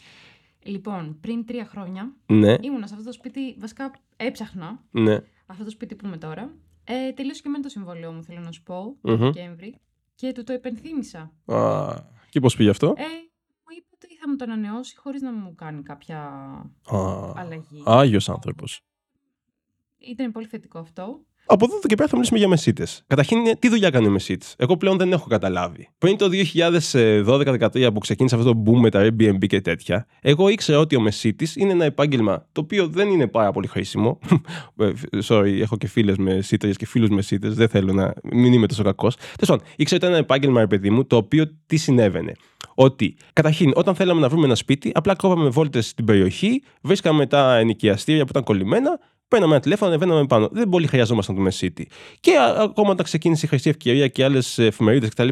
Λοιπόν, 0.62 1.16
πριν 1.20 1.46
τρία 1.46 1.64
χρόνια 1.64 2.12
Ναι, 2.26 2.54
ήμουνα 2.60 2.86
σε 2.86 2.94
αυτό 2.94 3.06
το 3.06 3.12
σπίτι. 3.12 3.56
Βασικά 3.58 3.90
έψαχνα 4.16 4.80
ναι. 4.90 5.18
αυτό 5.46 5.64
το 5.64 5.70
σπίτι 5.70 5.94
που 5.94 6.06
είμαι 6.06 6.16
τώρα. 6.16 6.50
Ε, 6.92 7.12
τελείωσε 7.12 7.40
και 7.42 7.48
εμένα 7.48 7.62
το 7.62 7.68
συμβόλαιό 7.68 8.12
μου, 8.12 8.22
θέλω 8.24 8.40
να 8.40 8.52
σου 8.52 8.62
πω, 8.62 8.96
Μμμ. 9.02 9.16
το 9.16 9.16
Δεκέμβρη. 9.16 9.76
Και 10.14 10.32
του 10.32 10.44
το 10.44 10.52
υπενθύμησα. 10.52 11.32
Α, 11.44 11.94
και 12.30 12.40
πώς 12.40 12.56
πήγε 12.56 12.70
αυτό; 12.70 12.86
Ε, 12.86 13.02
μου 13.02 13.76
είπε 13.76 13.86
ότι 13.94 14.16
θα 14.16 14.28
μου 14.28 14.36
το 14.36 14.44
ανανεώσει 14.44 14.96
χωρίς 14.96 15.22
να 15.22 15.32
μου 15.32 15.54
κάνει 15.54 15.82
κάποια 15.82 16.18
Α, 16.90 17.32
αλλαγή. 17.36 17.82
Άγιος 17.84 18.28
άνθρωπος. 18.28 18.80
Ήταν 19.98 20.32
πολύ 20.32 20.46
θετικό 20.46 20.78
αυτό. 20.78 21.24
Από 21.52 21.66
εδώ 21.68 21.78
και 21.86 21.94
πέρα 21.94 22.08
θα 22.08 22.14
μιλήσουμε 22.14 22.38
για 22.38 22.48
μεσίτες. 22.48 23.04
Καταρχήν, 23.06 23.38
τι 23.58 23.68
δουλειά 23.68 23.90
κάνει 23.90 24.06
ο 24.06 24.10
μεσίτη. 24.10 24.46
Εγώ 24.56 24.76
πλέον 24.76 24.96
δεν 24.96 25.12
έχω 25.12 25.28
καταλάβει. 25.28 25.88
Πριν 25.98 26.16
το 26.16 26.28
2012-2013 26.92 27.90
που 27.92 27.98
ξεκίνησε 27.98 28.34
αυτό 28.36 28.52
το 28.52 28.62
boom 28.66 28.78
με 28.78 28.90
τα 28.90 29.06
Airbnb 29.06 29.46
και 29.46 29.60
τέτοια, 29.60 30.06
εγώ 30.20 30.48
ήξερα 30.48 30.78
ότι 30.78 30.96
ο 30.96 31.00
μεσίτης 31.00 31.56
είναι 31.56 31.72
ένα 31.72 31.84
επάγγελμα 31.84 32.46
το 32.52 32.60
οποίο 32.60 32.88
δεν 32.88 33.08
είναι 33.08 33.26
πάρα 33.26 33.52
πολύ 33.52 33.66
χρήσιμο. 33.66 34.18
Ε, 34.76 34.90
Sorry, 35.24 35.60
έχω 35.60 35.76
και 35.76 35.86
φίλες 35.86 36.16
μεσίτερε 36.16 36.72
και 36.72 36.86
φίλους 36.86 37.08
μεσίτες. 37.08 37.54
Δεν 37.54 37.68
θέλω 37.68 37.92
να 37.92 38.12
μην 38.32 38.52
είμαι 38.52 38.66
τόσο 38.66 38.82
κακός. 38.82 39.16
Τέλος 39.16 39.36
πάντων, 39.46 39.64
ήξερα 39.76 39.96
ότι 39.96 39.96
ήταν 39.96 40.08
ένα 40.08 40.18
επάγγελμα, 40.18 40.60
ρε 40.60 40.66
παιδί 40.66 40.90
μου, 40.90 41.04
το 41.04 41.16
οποίο 41.16 41.44
τι 41.66 41.76
συνέβαινε. 41.76 42.32
Ότι 42.74 43.16
καταρχήν, 43.32 43.72
όταν 43.74 43.94
θέλαμε 43.94 44.20
να 44.20 44.28
βρούμε 44.28 44.44
ένα 44.44 44.54
σπίτι, 44.54 44.90
απλά 44.94 45.14
κόβαμε 45.14 45.48
βόλτες 45.48 45.88
στην 45.88 46.04
περιοχή, 46.04 46.62
βρίσκαμε 46.82 47.26
τα 47.26 47.56
ενοικιαστήρια 47.56 48.22
που 48.22 48.30
ήταν 48.30 48.42
κολλημένα, 48.42 48.98
παίρναμε 49.30 49.52
ένα 49.52 49.62
τηλέφωνο, 49.62 49.90
ανεβαίναμε 49.90 50.26
πάνω. 50.26 50.48
Δεν 50.52 50.68
πολύ 50.68 50.86
χρειαζόμασταν 50.86 51.34
το 51.34 51.40
Μεσίτη. 51.40 51.88
Και 52.20 52.36
α, 52.36 52.62
ακόμα 52.62 52.90
όταν 52.90 53.04
ξεκίνησε 53.04 53.46
η 53.46 53.48
Χρυσή 53.48 53.68
Ευκαιρία 53.68 54.08
και 54.08 54.24
άλλες 54.24 54.58
εφημερίδες 54.58 55.08
κτλ., 55.08 55.28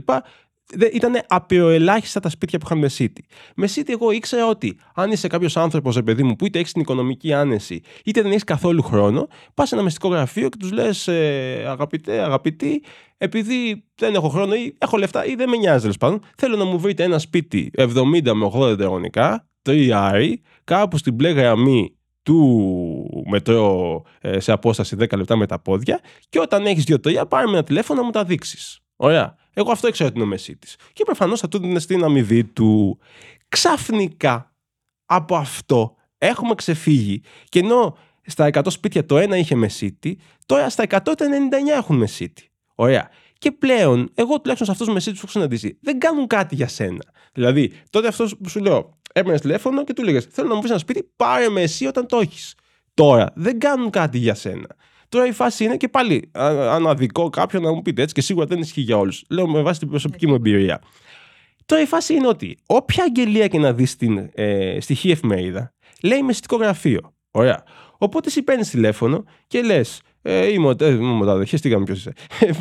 ήταν 0.93 1.21
απειροελάχιστα 1.27 2.21
τα 2.21 2.29
σπίτια 2.29 2.59
που 2.59 2.65
είχαν 2.67 2.79
Μεσίτη. 2.79 3.25
Μεσίτη, 3.57 3.93
εγώ 3.93 4.11
ήξερα 4.11 4.47
ότι 4.47 4.79
αν 4.95 5.11
είσαι 5.11 5.29
κάποιος 5.29 5.57
άνθρωπος, 5.57 5.95
ρε 5.95 6.03
παιδί 6.03 6.23
μου, 6.23 6.37
που 6.37 6.47
είτε 6.47 6.59
έχεις 6.59 6.73
την 6.73 6.81
οικονομική 6.81 7.33
άνεση, 7.33 7.81
είτε 8.05 8.23
δεν 8.23 8.31
έχεις 8.31 8.45
καθόλου 8.45 8.83
χρόνο, 8.83 9.29
πας 9.55 9.69
σε 9.69 9.75
ένα 9.75 9.85
μεστικό 9.85 10.09
γραφείο 10.09 10.49
και 10.49 10.57
τους 10.59 10.73
λες, 10.73 11.09
ε, 11.09 11.65
αγαπητέ, 11.67 12.21
αγαπητή, 12.21 12.83
επειδή 13.19 13.85
δεν 13.95 14.15
έχω 14.15 14.29
χρόνο 14.29 14.55
ή 14.55 14.75
έχω 14.79 14.97
λεφτά 14.97 15.25
ή 15.25 15.35
δεν 15.35 15.49
με 15.49 15.57
νοιάζει 15.57 15.81
τέλος 15.81 15.97
πάντων, 15.97 16.21
θέλω 16.37 16.57
να 16.57 16.65
μου 16.65 16.79
βρείτε 16.79 17.03
ένα 17.03 17.19
σπίτι 17.19 17.71
70 17.77 18.33
με 18.35 18.51
80 18.53 18.69
τετραγωνικά, 18.69 19.49
τριάρι, 19.63 20.43
κάπου 20.65 20.97
στην 20.97 21.15
μπλε 21.15 21.31
γραμμή 21.31 21.98
του 22.29 23.25
μετρό 23.29 24.03
ε, 24.21 24.41
σε 24.41 24.53
απόσταση 24.53 24.97
10 24.99 25.17
λεπτά 25.17 25.37
με 25.37 25.47
τα 25.47 25.59
πόδια 25.59 26.01
και 26.29 26.41
όταν 26.41 26.67
έχεις 26.67 26.85
δύο-τρία 26.85 27.27
πάρε 27.27 27.47
με 27.47 27.53
ένα 27.53 27.65
τηλέφωνο 27.65 28.01
να 28.01 28.07
μου 28.07 28.13
τα 28.13 28.25
δείξεις. 28.25 28.81
Ωραία. 28.97 29.37
Εγώ 29.55 29.71
αυτό 29.71 29.89
ήξερα 29.89 30.13
την 30.13 30.23
ομεσή 30.23 30.57
τη. 30.57 30.75
Και 30.93 31.05
προφανώς 31.05 31.41
θα 31.41 31.49
του 31.49 31.59
δίνεις 31.59 31.83
στην 31.83 32.05
αμοιβή 32.05 32.45
του. 32.45 32.99
Ξαφνικά 33.49 34.55
από 35.07 35.37
αυτό 35.37 35.97
έχουμε 36.19 36.55
ξεφύγει. 36.55 37.23
Και 37.49 37.59
ενώ 37.59 37.97
στα 38.27 38.51
100 38.53 38.61
σπίτια 38.67 39.07
το 39.07 39.19
ένα 39.19 39.37
είχε 39.37 39.55
μεσίτη, 39.55 40.19
τώρα 40.47 40.71
στα 40.71 40.85
100 40.89 40.99
τα 41.03 41.15
99 41.15 41.77
έχουν 41.77 41.97
μεσίτη. 41.97 42.51
Ωραία. 42.75 43.11
Και 43.39 43.53
πλέον, 43.53 44.11
εγώ 44.15 44.41
τουλάχιστον 44.41 44.67
σε 44.67 44.71
αυτούς 44.71 44.87
τους 44.87 44.95
μεσίτες 44.95 45.19
που 45.19 45.25
έχω 45.25 45.33
συναντήσει, 45.33 45.79
δεν 45.81 45.99
κάνουν 45.99 46.27
κάτι 46.27 46.55
για 46.55 46.69
σένα. 46.69 47.05
Δηλαδή, 47.33 47.73
τότε 47.91 48.09
αυτός 48.09 48.37
που 48.37 48.49
σου 48.49 48.61
λέω, 48.61 48.99
έπαιρνε 49.19 49.39
τηλέφωνο 49.39 49.85
και 49.85 49.93
του 49.93 50.03
λέγες: 50.03 50.25
Θέλω 50.31 50.49
να 50.49 50.55
μου 50.55 50.61
βρει 50.61 50.71
ένα 50.71 50.79
σπίτι, 50.79 51.11
πάρε 51.17 51.49
με 51.49 51.63
εσύ 51.63 51.87
όταν 51.87 52.07
το 52.07 52.19
έχεις. 52.19 52.55
Τώρα, 52.95 53.33
δεν 53.35 53.59
κάνουν 53.59 53.91
κάτι 53.91 54.19
για 54.19 54.35
σένα. 54.35 54.67
Τώρα 55.09 55.27
η 55.27 55.33
φάση 55.33 55.65
είναι 55.65 55.77
και 55.77 55.89
πάλι 55.89 56.31
α- 56.33 56.75
αναδικό 56.75 57.31
κάποιον 57.31 57.63
να 57.63 57.73
μου 57.73 57.83
πείτε 57.83 58.03
έτσι 58.03 58.15
και 58.15 58.21
σίγουρα 58.21 58.47
δεν 58.47 58.59
ισχύει 58.59 58.81
για 58.81 58.97
όλους. 58.97 59.25
Λέω 59.31 59.49
με 59.49 59.63
βάση 59.63 59.79
την 59.79 59.89
προσωπική 59.89 60.27
μου 60.27 60.35
εμπειρία. 60.35 60.81
Τώρα 61.67 61.83
η 61.83 61.87
φάση 61.87 62.15
είναι 62.15 62.27
ότι 62.27 62.59
όποια 62.67 63.05
αγγελία 63.05 63.49
και 63.49 63.59
να 63.59 63.73
δεις 63.73 63.91
στην 63.91 64.31
ε, 64.35 64.81
στοιχεία 64.81 65.13
εφημερίδα, 65.13 65.73
λέει 66.03 66.23
μεσητικό 66.23 66.57
γραφείο. 66.57 67.15
Ωραία. 67.31 67.63
Οπότε 67.99 68.29
εσύ 68.29 68.43
παίρνεις 68.43 68.71
τηλέφωνο 68.71 69.25
και 69.47 69.63
λες. 69.63 70.01
Ε, 70.23 70.53
είμαι 70.53 70.67
ο 70.67 70.75
ε, 70.81 70.89
είμαι 70.89 71.11
ο 71.11 71.15
Μοντάδο, 71.15 71.45
χαίστηκαμε 71.45 71.85
ποιος 71.85 71.99
είσαι. 71.99 72.13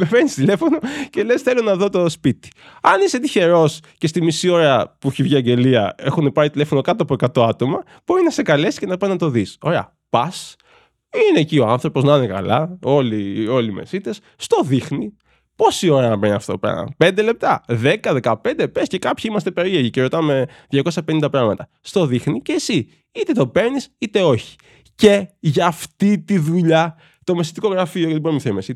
Παίρνεις 0.10 0.34
τηλέφωνο 0.34 0.80
και 1.10 1.24
λες: 1.24 1.42
Θέλω 1.42 1.62
να 1.62 1.76
δω 1.76 1.90
το 1.90 2.10
σπίτι. 2.10 2.50
Αν 2.82 3.02
είσαι 3.02 3.20
τυχερός 3.20 3.80
και 3.98 4.08
στη 4.08 4.22
μισή 4.22 4.50
ώρα 4.50 4.96
που 5.00 5.08
έχει 5.08 5.24
βγει 5.24 5.36
αγγελία 5.36 5.96
έχουν 5.98 6.32
πάρει 6.32 6.50
τηλέφωνο 6.50 6.82
κάτω 6.82 7.04
από 7.04 7.44
100 7.44 7.48
άτομα, 7.50 7.84
μπορεί 8.06 8.24
να 8.24 8.30
σε 8.30 8.42
καλέσει 8.42 8.80
και 8.80 8.86
να 8.86 8.98
πάει 8.98 9.10
να 9.10 9.16
το 9.16 9.30
δεις. 9.30 9.58
Ωραία. 9.62 9.96
Πας, 10.10 10.56
είναι 11.30 11.40
εκεί 11.40 11.60
ο 11.60 11.68
άνθρωπος 11.68 12.04
να 12.04 12.16
είναι 12.16 12.28
καλά, 12.28 12.78
όλοι, 12.84 13.48
όλοι 13.48 13.70
οι 13.70 13.74
μεσίτες, 13.74 14.20
στο 14.36 14.62
δείχνει. 14.64 15.18
Πόση 15.56 15.90
ώρα 15.90 16.10
να 16.10 16.16
μπαίνει 16.16 16.34
αυτό 16.34 16.58
πέρα, 16.58 16.86
5 16.98 17.24
λεπτά, 17.24 17.64
10, 17.68 17.96
15, 18.22 18.72
πες 18.72 18.88
και 18.88 19.00
κάποιοι 19.00 19.24
είμαστε 19.28 19.52
περίεργοι 19.52 19.90
και 19.90 20.02
ρωτάμε 20.02 20.46
250 20.72 21.28
πράγματα. 21.32 21.70
Στο 21.82 22.06
δείχνει 22.06 22.42
και 22.42 22.52
εσύ, 22.52 22.88
είτε 23.12 23.34
το 23.34 23.48
παίρνεις 23.48 23.90
είτε 23.98 24.22
όχι. 24.22 24.56
Και 24.96 25.28
για 25.40 25.66
αυτή 25.66 26.20
τη 26.20 26.38
δουλειά, 26.38 26.96
το 27.28 27.36
μεσητικό 27.36 27.68
γραφείο, 27.68 28.06
γιατί 28.06 28.20
μπορεί 28.20 28.36
να 28.44 28.52
μην 28.52 28.62
θέλει 28.62 28.76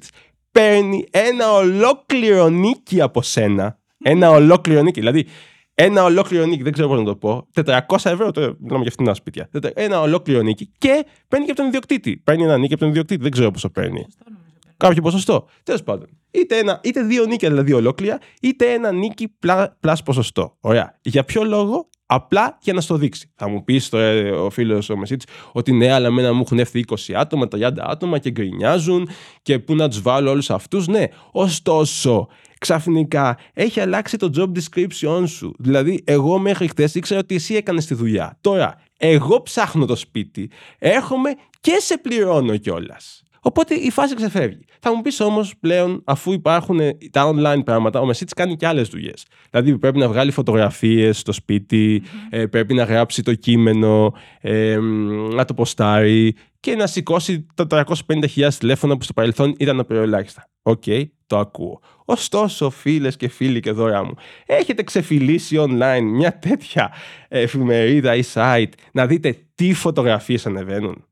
παίρνει 0.52 1.06
ένα 1.12 1.52
ολόκληρο 1.52 2.50
νίκη 2.50 3.02
από 3.02 3.22
σένα. 3.22 3.80
Ένα 4.04 4.30
ολόκληρο 4.30 4.82
νίκη. 4.82 5.00
Δηλαδή, 5.00 5.26
ένα 5.74 6.04
ολόκληρο 6.04 6.46
νίκη, 6.46 6.64
δεν 6.64 6.72
ξέρω 6.72 6.88
πώς 6.88 6.98
να 6.98 7.04
το 7.04 7.16
πω. 7.16 7.48
400 7.66 7.80
ευρώ, 8.04 8.32
τώρα 8.32 8.56
μιλάμε 8.60 8.82
για 8.82 8.92
φθηνά 8.92 9.14
σπίτια. 9.14 9.50
Ένα 9.74 10.02
ολόκληρο 10.02 10.42
νίκη 10.42 10.72
και 10.78 11.06
παίρνει 11.28 11.46
και 11.46 11.52
από 11.52 11.60
τον 11.60 11.70
ιδιοκτήτη. 11.70 12.18
Παίρνει 12.18 12.44
ένα 12.44 12.58
νίκη 12.58 12.74
από 12.74 12.82
τον 12.82 12.90
ιδιοκτήτη, 12.90 13.22
δεν 13.22 13.32
ξέρω 13.32 13.52
πόσο 13.52 13.70
παίρνει. 13.70 14.02
Σωστό 14.02 14.24
νομίζω. 14.28 14.54
παίρνει. 14.60 14.76
Κάποιο 14.78 15.02
ποσοστό. 15.02 15.48
Τέλος 15.64 15.84
πάντων. 15.84 16.08
Είτε, 16.32 16.58
ένα, 16.58 16.80
είτε 16.84 17.04
δύο 17.04 17.26
νίκια 17.26 17.50
δηλαδή 17.50 17.74
ολόκληρα, 17.74 18.20
είτε 18.42 18.74
ένα 18.74 18.92
νίκη 18.92 19.28
πλά, 19.28 19.78
πλάς 19.80 20.04
ποσοστό. 20.04 20.58
Ωραία. 20.60 21.00
Για 21.02 21.24
ποιο 21.24 21.44
λόγο, 21.44 21.90
απλά 22.14 22.58
για 22.62 22.74
να 22.74 22.82
στο 22.82 22.96
δείξει. 22.96 23.32
Θα 23.36 23.50
μου 23.50 23.64
πεις 23.64 23.94
ο 24.38 24.50
φίλος 24.50 24.90
ο 24.90 24.98
Μεσίτης 24.98 25.26
ότι 25.52 25.72
ναι, 25.72 25.92
αλλά 25.92 26.08
εμένα 26.08 26.34
μου 26.34 26.42
έχουν 26.42 26.60
έρθει 26.60 26.86
20 26.88 27.14
άτομα, 27.14 27.48
30 27.52 27.72
άτομα 27.78 28.18
και 28.18 28.32
γκρινιάζουν 28.32 29.10
και 29.42 29.60
πού 29.60 29.76
να 29.76 29.90
τους 29.90 30.02
βάλω 30.02 30.30
όλους 30.30 30.50
αυτούς. 30.50 30.88
Ναι. 30.88 31.04
Ωστόσο, 31.32 32.28
ξαφνικά 32.60 33.38
έχει 33.54 33.80
αλλάξει 33.80 34.18
το 34.18 34.30
job 34.36 34.52
description 34.60 35.24
σου. 35.28 35.54
Δηλαδή, 35.60 36.04
εγώ 36.04 36.40
μέχρι 36.40 36.68
χτε 36.68 36.90
ήξερα 36.94 37.20
ότι 37.20 37.36
εσύ 37.36 37.56
έκανες 37.56 37.86
τη 37.86 37.94
δουλειά. 37.94 38.38
Τώρα, 38.42 38.82
εγώ 38.98 39.42
ψάχνω 39.42 39.86
το 39.86 39.96
σπίτι, 39.96 40.50
έρχομαι 40.80 41.30
και 41.60 41.78
σε 41.80 41.98
πληρώνω 41.98 42.58
κιόλας. 42.58 43.24
Οπότε 43.44 43.76
η 43.76 43.92
φάση 43.92 44.16
ξεφεύγει. 44.16 44.66
Θα 44.80 44.96
μου 44.96 45.02
πεις 45.02 45.20
όμως 45.20 45.54
πλέον, 45.60 46.02
αφού 46.06 46.32
υπάρχουν 46.32 46.80
ε, 46.80 46.98
τα 47.12 47.34
online 47.34 47.62
πράγματα, 47.66 48.00
ο 48.00 48.06
Μεσίτης 48.06 48.34
κάνει 48.34 48.56
και 48.56 48.68
άλλες 48.68 48.88
δουλειές. 48.88 49.26
Δηλαδή 49.50 49.78
πρέπει 49.78 49.98
να 49.98 50.08
βγάλει 50.08 50.32
φωτογραφίες 50.32 51.20
στο 51.20 51.32
σπιτι 51.32 52.04
ε, 52.30 52.46
πρέπει 52.46 52.74
να 52.74 52.84
γράψει 52.84 53.24
το 53.24 53.34
κείμενο, 53.34 54.14
ε, 54.42 54.78
μ, 54.80 55.34
να 55.34 55.46
το 55.46 55.54
ποστάρει 55.54 56.36
και 56.60 56.76
να 56.76 56.88
σηκώσει 56.88 57.46
τα 57.56 57.68
350.000 57.70 58.50
τηλέφωνα 58.60 58.98
που 58.98 59.04
στο 59.04 59.14
παρελθόν 59.14 59.56
ήταν 59.58 59.80
απειροελάχιστα. 59.80 60.46
Οκ, 60.62 60.84
το 61.28 61.38
ακούω. 61.38 61.80
Ωστόσο, 62.06 62.70
φίλες 62.70 63.16
και 63.16 63.28
φίλοι 63.28 63.60
και 63.60 63.72
Δώρα 63.72 64.04
μου, 64.04 64.14
έχετε 64.46 64.84
ξεφυλλίσει 64.84 65.56
online 65.60 66.02
μια 66.04 66.40
τέτοια 66.40 66.94
εφημερίδα 67.28 68.16
ή 68.16 68.22
site 68.34 68.72
να 68.92 69.08
δείτε 69.08 69.38
τι 69.56 69.74
φωτογραφίες 69.74 70.46
ανεβαίνουν; 70.46 71.06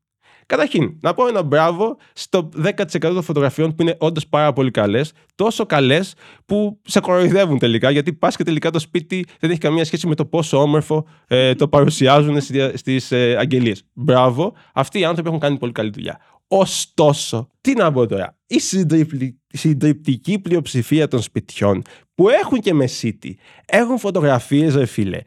Καταρχήν, 0.50 0.98
να 1.02 1.14
πω 1.14 1.28
ένα 1.28 1.44
μπράβο 1.44 1.98
στο 2.14 2.50
10% 2.66 2.74
των 3.00 3.22
φωτογραφιών 3.22 3.76
που 3.76 3.82
είναι 3.82 3.96
όντως 4.00 4.28
πάρα 4.28 4.54
πολύ 4.54 4.72
καλές, 4.72 5.12
τόσο 5.36 5.66
καλές 5.66 6.14
που 6.46 6.80
σε 6.84 7.00
κοροϊδεύουν 7.00 7.60
τελικά, 7.60 7.90
γιατί 7.90 8.14
πας 8.14 8.36
και 8.36 8.44
τελικά 8.44 8.72
το 8.72 8.80
σπίτι 8.80 9.26
δεν 9.40 9.50
έχει 9.50 9.60
καμία 9.60 9.86
σχέση 9.86 10.08
με 10.08 10.16
το 10.16 10.26
πόσο 10.26 10.62
όμορφο 10.62 11.06
ε, 11.28 11.56
το 11.56 11.68
παρουσιάζουν 11.68 12.42
στις 12.74 13.12
ε, 13.12 13.36
αγγελίες. 13.40 13.84
Μπράβο, 13.94 14.54
αυτοί 14.74 15.00
οι 15.00 15.06
άνθρωποι 15.06 15.28
έχουν 15.28 15.40
κάνει 15.40 15.58
πολύ 15.58 15.72
καλή 15.72 15.90
δουλειά. 15.90 16.20
Ωστόσο, 16.48 17.50
τι 17.62 17.74
να 17.74 17.92
πω 17.92 18.08
τώρα, 18.08 18.38
η 18.48 18.60
συντριπτική- 18.60 19.40
συντριπτική 19.48 20.40
πλειοψηφία 20.40 21.08
των 21.08 21.22
σπιτιών 21.22 21.82
που 22.16 22.30
έχουν 22.30 22.60
και 22.60 22.74
μεσίτη, 22.74 23.38
έχουν 23.66 24.00
φωτογραφίες 24.00 24.76
ρε 24.76 24.86
φίλε, 24.86 25.22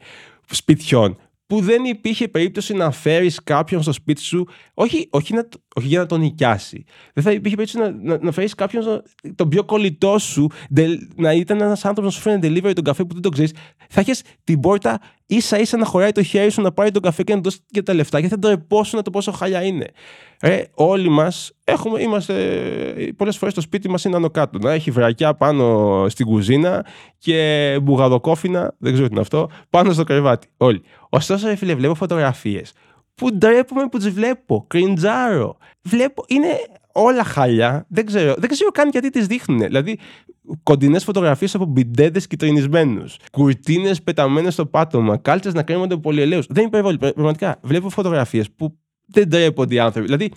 σπιτιών 0.49 1.17
που 1.47 1.59
δεν 1.61 1.83
υπήρχε 1.83 2.27
περίπτωση 2.27 2.73
να 2.73 2.91
φέρεις 2.91 3.43
κάποιον 3.43 3.81
στο 3.81 3.91
σπίτι 3.91 4.21
σου, 4.21 4.47
όχι, 4.73 5.07
όχι, 5.11 5.33
να, 5.33 5.47
όχι 5.75 5.87
για 5.87 5.99
να 5.99 6.05
τον 6.05 6.19
νοικιάσει. 6.19 6.83
Δεν 7.13 7.23
θα 7.23 7.31
υπήρχε 7.31 7.55
περίπτωση 7.55 7.85
να, 7.85 7.91
να, 8.15 8.23
να 8.23 8.31
φέρεις 8.31 8.55
κάποιον, 8.55 8.83
στο- 8.83 9.01
τον 9.35 9.49
πιο 9.49 9.63
κολλητό 9.63 10.17
σου, 10.17 10.47
ντε- 10.73 11.01
να 11.15 11.33
ήταν 11.33 11.61
ένας 11.61 11.85
άνθρωπος 11.85 12.13
να 12.15 12.21
σου 12.21 12.29
φέρει 12.29 12.39
delivery 12.43 12.73
τον 12.75 12.83
καφέ 12.83 13.03
που 13.03 13.13
δεν 13.13 13.21
τον 13.21 13.31
ξέρεις. 13.31 13.51
Θα 13.89 13.99
έχει 14.01 14.11
την 14.43 14.59
πόρτα 14.59 14.99
ίσα 15.25 15.59
ίσα 15.59 15.77
να 15.77 15.85
χωράει 15.85 16.11
το 16.11 16.23
χέρι 16.23 16.49
σου 16.49 16.61
να 16.61 16.71
πάρει 16.71 16.91
τον 16.91 17.01
καφέ 17.01 17.23
και 17.23 17.35
να 17.35 17.41
δώσεις 17.41 17.59
και 17.71 17.81
τα 17.83 17.93
λεφτά 17.93 18.21
και 18.21 18.27
θα 18.27 18.39
τρεπόσουν 18.39 19.03
το 19.03 19.09
πόσο 19.09 19.31
χάλια 19.31 19.63
είναι. 19.63 19.87
Ρε, 20.43 20.63
όλοι 20.73 21.09
μας 21.09 21.51
έχουμε, 21.63 22.01
είμαστε. 22.01 22.33
Πολλές 23.17 23.37
φορές 23.37 23.53
το 23.53 23.61
σπίτι 23.61 23.89
μας 23.89 24.03
είναι 24.03 24.15
άνω 24.15 24.29
κάτω. 24.29 24.57
Να 24.57 24.71
έχει 24.71 24.91
βρακιά 24.91 25.33
πάνω 25.33 26.05
στην 26.09 26.25
κουζίνα 26.25 26.85
και 27.17 27.79
μπουγαδοκόφινα, 27.83 28.75
δεν 28.77 28.91
ξέρω 28.93 29.07
τι 29.07 29.13
είναι 29.13 29.21
αυτό, 29.21 29.49
πάνω 29.69 29.93
στο 29.93 30.03
κρεβάτι. 30.03 30.47
Όλοι. 30.57 30.81
Ωστόσο, 31.09 31.47
ρε 31.47 31.55
φίλε, 31.55 31.75
βλέπω 31.75 31.95
φωτογραφίες 31.95 32.73
που 33.15 33.33
ντρέπομαι 33.33 33.87
που 33.87 33.97
τις 33.97 34.09
βλέπω. 34.09 34.65
Κριντζάρω. 34.67 35.57
Βλέπω. 35.81 36.23
Είναι 36.27 36.47
όλα 36.93 37.23
χάλια. 37.23 37.85
Δεν 37.89 38.05
ξέρω, 38.05 38.33
δεν 38.37 38.49
ξέρω 38.49 38.71
καν 38.71 38.89
γιατί 38.89 39.09
τις 39.09 39.27
δείχνουν. 39.27 39.59
Δηλαδή, 39.59 39.99
κοντινές 40.63 41.03
φωτογραφίες 41.03 41.55
από 41.55 41.65
μπιντέδες 41.65 42.27
κυτρινισμένου. 42.27 43.05
Κουρτίνες 43.31 44.01
πεταμένες 44.01 44.53
στο 44.53 44.65
πάτωμα. 44.65 45.17
Κάλτσες 45.17 45.53
να 45.53 45.63
κρέμονται 45.63 45.93
από 45.93 46.01
πολυελαίους. 46.03 46.45
Δεν 46.49 46.65
υπερβολή. 46.65 46.97
Πραγματικά 46.97 47.59
βλέπω 47.61 47.89
φωτογραφίες 47.89 48.51
που 48.51 48.77
δεν 49.05 49.29
τρέπονται 49.29 49.75
οι 49.75 49.79
άνθρωποι. 49.79 50.05
Δηλαδή, 50.05 50.31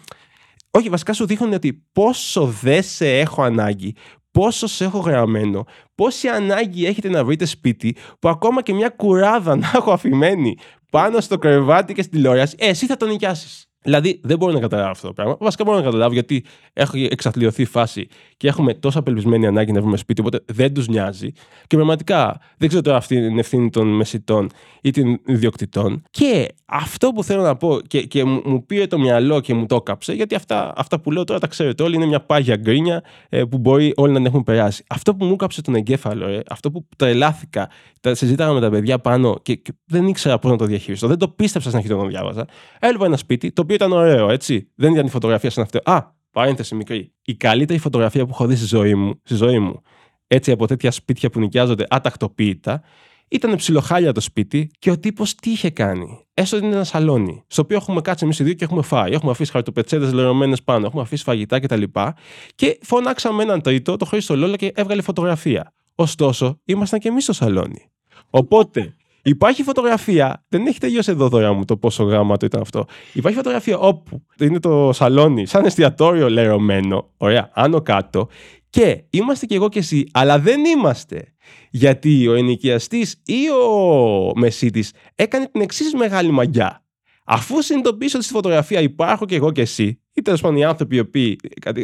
όχι, 0.77 0.89
βασικά 0.89 1.13
σου 1.13 1.27
δείχνουν 1.27 1.53
ότι 1.53 1.85
πόσο 1.93 2.47
δεν 2.47 2.83
σε 2.83 3.19
έχω 3.19 3.43
ανάγκη, 3.43 3.95
πόσο 4.31 4.67
σε 4.67 4.85
έχω 4.85 4.99
γραμμένο, 4.99 5.65
πόση 5.95 6.29
ανάγκη 6.29 6.87
έχετε 6.87 7.09
να 7.09 7.25
βρείτε 7.25 7.45
σπίτι, 7.45 7.97
που 8.19 8.29
ακόμα 8.29 8.63
και 8.63 8.75
μια 8.75 8.89
κουράδα 8.89 9.57
να 9.63 9.71
έχω 9.75 9.93
αφημένη 9.93 10.57
πάνω 10.91 11.21
στο 11.21 11.39
κρεβάτι 11.39 11.95
και 11.95 12.03
στην 12.03 12.15
τηλεόραση, 12.15 12.57
ε, 12.59 12.69
εσύ 12.69 12.87
θα 12.87 12.97
τον 12.97 13.09
νοικιάσεις. 13.09 13.67
Δηλαδή 13.87 14.21
δεν 14.23 14.39
μπορώ 14.39 14.53
να 14.53 14.61
καταλάβω 14.61 14.91
αυτό 14.91 15.07
το 15.07 15.13
πράγμα. 15.13 15.37
Βασικά 15.41 15.65
μπορώ 15.65 15.77
να 15.77 15.85
καταλάβω 15.85 16.13
γιατί 16.13 16.45
έχει 16.73 17.09
εξαθλειωθεί 17.11 17.63
η 17.63 17.65
φάση 17.65 18.07
και 18.37 18.49
έχουμε 18.49 18.75
τόσο 18.75 18.99
απελπισμένη 18.99 19.47
ανάγκη 19.47 19.73
να 19.73 19.81
βρούμε 19.81 19.97
σπίτι, 19.97 20.21
οπότε 20.21 20.41
δεν 20.47 20.75
τους 20.75 20.89
νοιάζει. 20.89 21.33
Και 21.67 21.77
πραγματικά 21.77 22.41
δεν 22.57 22.69
ξέρω 22.69 22.83
τώρα 22.83 22.97
αυτή 22.97 23.15
είναι 23.15 23.41
ευθύνη 23.41 23.71
των 23.71 23.89
μεσητών 23.89 24.51
ή 24.83 24.91
των 24.91 25.21
ιδιοκτητών. 25.27 26.03
Και 26.11 26.49
αυτό 26.67 27.11
που 27.13 27.23
θέλω 27.25 27.43
να 27.43 27.57
πω 27.57 27.81
και, 27.87 28.03
και 28.03 28.25
μου 28.25 28.67
πήρε 28.67 28.87
το 28.87 28.99
μυαλό 28.99 29.41
και 29.41 29.55
μου 29.55 29.67
το 29.67 29.77
έκαψε, 29.77 30.13
γιατί 30.13 30.35
αυτά, 30.35 30.73
αυτά 30.77 31.01
που 31.01 31.11
λέω 31.11 31.25
τώρα 31.25 31.41
τα 31.41 31.47
ξέρετε 31.47 31.83
όλοι, 31.83 31.95
είναι 31.95 32.07
μια 32.07 32.21
πάγια 32.21 32.57
γκρίνια 32.57 33.03
ε, 33.29 33.45
που 33.45 33.59
μπορεί 33.59 33.93
όλοι 33.97 34.13
να 34.13 34.19
την 34.19 34.27
έχουν 34.27 34.43
περάσει. 34.43 34.85
Αυτό 34.87 35.15
που 35.15 35.25
μου 35.25 35.33
έκαψε 35.33 35.63
τον 35.63 35.75
εγκέφαλο, 35.75 36.27
ε, 36.27 36.43
αυτό 36.49 36.71
που 36.71 36.87
τρελάθηκα, 36.97 37.71
τα 38.01 38.15
συζήταγα 38.15 38.53
με 38.53 38.61
τα 38.61 38.71
παιδιά 38.71 38.99
πάνω 38.99 39.39
και, 39.43 39.55
και 39.55 39.73
δεν 39.85 40.07
ήξερα 40.07 40.39
πώς 40.39 40.51
να 40.51 40.57
το 40.57 40.65
διαχειριστώ. 40.65 41.07
Δεν 41.07 41.19
το 41.19 41.29
πίστεψα 41.29 41.69
στην 41.69 41.81
αρχή 41.81 41.93
όταν 41.93 42.05
το 42.05 42.11
διάβαζα. 42.11 42.47
Έλαβα 42.79 43.07
ένα 43.07 43.17
σπίτι 43.17 43.53
το 43.53 43.63
οποίο 43.63 43.76
ήταν 43.77 43.93
ωραίο, 43.93 44.31
έτσι. 44.31 44.71
Δεν 44.75 44.93
ήταν 44.93 45.07
η 45.07 45.11
φωτογραφία 45.11 45.51
σαν 45.51 45.65
αυτό. 45.65 45.81
Α, 45.85 46.15
παρένθεση 46.31 46.75
μικρή. 46.75 47.13
Η 47.23 47.35
καλύτερη 47.35 47.79
φωτογραφία 47.79 48.25
που 48.25 48.31
έχω 48.33 48.47
δει 48.47 48.57
στη 48.57 48.67
ζωή 48.67 48.95
μου, 48.95 49.21
στη 49.25 49.35
ζωή 49.35 49.59
μου 49.59 49.83
έτσι 50.27 50.51
από 50.51 50.67
τέτοια 50.67 50.91
σπίτια 50.91 51.31
που 51.31 51.41
νοικιάζονται 51.41 51.87
ατακτοποίητα, 51.89 52.83
ήταν 53.29 53.57
ψιλοχάλια 53.57 54.13
το 54.13 54.21
σπίτι 54.21 54.71
και 54.79 54.91
ο 54.91 54.99
τύπος 54.99 55.35
τι 55.35 55.51
είχε 55.51 55.71
κάνει. 55.71 56.27
Έστω 56.35 56.57
ότι 56.57 56.67
είναι 56.67 56.75
ένα 56.75 56.85
σαλόνι, 56.85 57.45
στο 57.47 57.63
οποίο 57.63 57.77
έχουμε 57.77 58.01
κάτσει 58.01 58.25
εμείς 58.25 58.39
οι 58.39 58.45
δύο 58.45 58.53
και 58.53 58.65
έχουμε 58.65 58.83
φάει. 58.83 59.13
Έχουμε 59.13 59.31
αφήσει 59.31 59.51
χαρτοπετσέτες 59.51 60.13
λερωμένες 60.13 60.63
πάνω, 60.63 60.87
έχουμε 60.87 61.03
αφήσει 61.03 61.23
φαγητά 61.23 61.61
κτλ. 61.61 61.83
Και, 61.83 62.13
και 62.55 62.79
φωνάξαμε 62.83 63.43
έναν 63.43 63.61
τρίτο, 63.61 63.97
το 63.97 64.05
Χρήστο 64.05 64.37
Λόλο, 64.37 64.57
και 64.57 64.73
έβγαλε 64.75 65.03
φωτογραφία. 65.03 65.75
Ωστόσο, 65.95 66.61
ήμασταν 66.65 67.01
και 67.01 67.09
εμείς 67.09 67.23
στο 67.23 67.33
σαλόνι. 67.33 67.91
Οπότε, 68.31 68.97
Υπάρχει 69.29 69.63
φωτογραφία, 69.63 70.45
δεν 70.49 70.67
έχει 70.67 70.79
τελειώσει 70.79 71.11
εδώ 71.11 71.29
δωρεά 71.29 71.53
μου 71.53 71.65
το 71.65 71.77
πόσο 71.77 72.05
γάμα 72.05 72.37
το 72.37 72.47
ήταν 72.47 72.61
αυτό. 72.61 72.85
Υπάρχει 73.13 73.37
φωτογραφία 73.37 73.79
όπου 73.79 74.23
είναι 74.41 74.61
το 74.61 74.91
σαλόνι, 74.93 75.47
σαν 75.47 75.65
εστιατόριο 75.65 76.29
λερωμένο, 76.29 77.13
ωραία, 77.17 77.51
άνω 77.55 77.81
κάτω, 77.81 78.29
και 78.71 79.05
είμαστε 79.11 79.47
κι 79.47 79.55
εγώ 79.55 79.69
και 79.69 79.79
εσύ, 79.79 80.09
αλλά 80.13 80.39
δεν 80.39 80.65
είμαστε. 80.65 81.35
Γιατί 81.71 82.29
ο 82.29 82.35
ενοικιαστής 82.35 83.23
ή 83.25 83.51
ο 83.51 84.33
μεσίτης 84.35 84.93
έκανε 85.15 85.47
την 85.53 85.61
εξής 85.61 85.95
μεγάλη 85.95 86.31
μαγιά. 86.31 86.85
Αφού 87.25 87.63
συνειδητοποιήσω 87.63 88.17
ότι 88.17 88.27
στη 88.27 88.35
φωτογραφία 88.35 88.81
υπάρχω 88.81 89.25
κι 89.25 89.35
εγώ 89.35 89.53
και 89.53 89.61
εσύ, 89.61 90.01
ή 90.13 90.23
τέλος 90.23 90.41
πάντων 90.41 90.57
οι 90.57 90.65
άνθρωποι 90.65 90.97
οι 90.97 90.99
οποίοι 90.99 91.37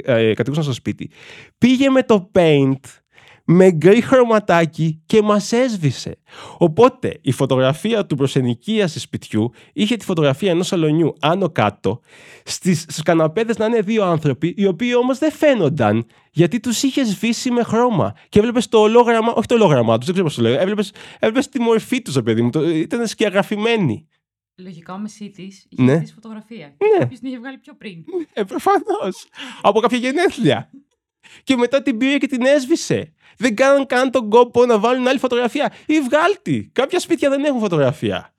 ε, 0.02 0.34
κατοικούσαν 0.34 0.64
στο 0.64 0.72
σπίτι, 0.72 1.10
πήγε 1.58 1.90
με 1.90 2.02
το 2.02 2.30
paint 2.34 2.80
με 3.44 3.70
γκρι 3.70 4.00
χρωματάκι 4.00 5.02
και 5.06 5.22
μας 5.22 5.52
έσβησε. 5.52 6.18
Οπότε 6.58 7.18
η 7.22 7.32
φωτογραφία 7.32 8.06
του 8.06 8.16
προσενοικίαση 8.16 8.98
σπιτιού 9.00 9.50
είχε 9.72 9.96
τη 9.96 10.04
φωτογραφία 10.04 10.50
ενός 10.50 10.66
σαλονιού 10.66 11.12
άνω 11.20 11.48
κάτω, 11.50 12.00
στις, 12.44 12.80
στους 12.80 13.02
καναπέδες 13.02 13.56
να 13.56 13.66
είναι 13.66 13.80
δύο 13.80 14.04
άνθρωποι, 14.04 14.54
οι 14.56 14.66
οποίοι 14.66 14.92
όμως 14.96 15.18
δεν 15.18 15.32
φαίνονταν 15.32 16.06
γιατί 16.30 16.60
τους 16.60 16.82
είχε 16.82 17.04
σβήσει 17.04 17.50
με 17.50 17.62
χρώμα. 17.62 18.14
Και 18.28 18.38
έβλεπες 18.38 18.68
το 18.68 18.78
ολόγραμμα, 18.78 19.32
όχι 19.32 19.46
το 19.46 19.54
ολόγραμμα 19.54 19.96
τους, 19.96 20.04
δεν 20.04 20.14
ξέρω 20.14 20.26
πώς 20.28 20.36
το 20.36 20.42
λέω, 20.42 20.60
έβλεπες, 20.60 20.92
έβλεπες 21.18 21.48
τη 21.48 21.60
μορφή 21.60 22.02
τους, 22.02 22.22
παιδί 22.22 22.42
μου, 22.42 22.50
το, 22.50 22.70
ήταν 22.70 23.06
σκιαγραφημένοι. 23.06 24.06
Λογικά 24.56 24.94
ο 24.94 24.98
Μεσίτης 24.98 25.66
είχε 25.68 25.82
Ναι. 25.82 25.94
ναι. 25.94 26.06
φωτογραφία. 26.06 26.66
Ναι. 26.66 26.98
Κάποιος 26.98 27.18
την 27.18 27.28
είχε 27.28 27.38
βγάλει 27.38 27.58
πιο 27.58 27.74
πριν. 27.76 28.04
Ε, 28.32 28.42
προφανώς. 28.42 29.26
Από 29.62 29.80
κάποια 29.80 29.98
γενέθλια. 29.98 30.70
Και 31.44 31.56
μετά 31.56 31.82
την 31.82 31.96
πήρε 31.96 32.18
και 32.18 32.26
την 32.26 32.42
έσβησε. 32.46 33.12
Δεν 33.36 33.54
κάναν 33.56 33.86
καν 33.86 34.10
τον 34.10 34.30
κόπο 34.30 34.66
να 34.66 34.78
βάλουν 34.78 35.08
άλλη 35.08 35.18
φωτογραφία. 35.18 35.72
Ή 35.86 36.00
βγάλτη. 36.00 36.70
Κάποια 36.72 37.00
σπίτια 37.00 37.28
δεν 37.30 37.44
έχουν 37.44 37.60
φωτογραφία. 37.60 38.32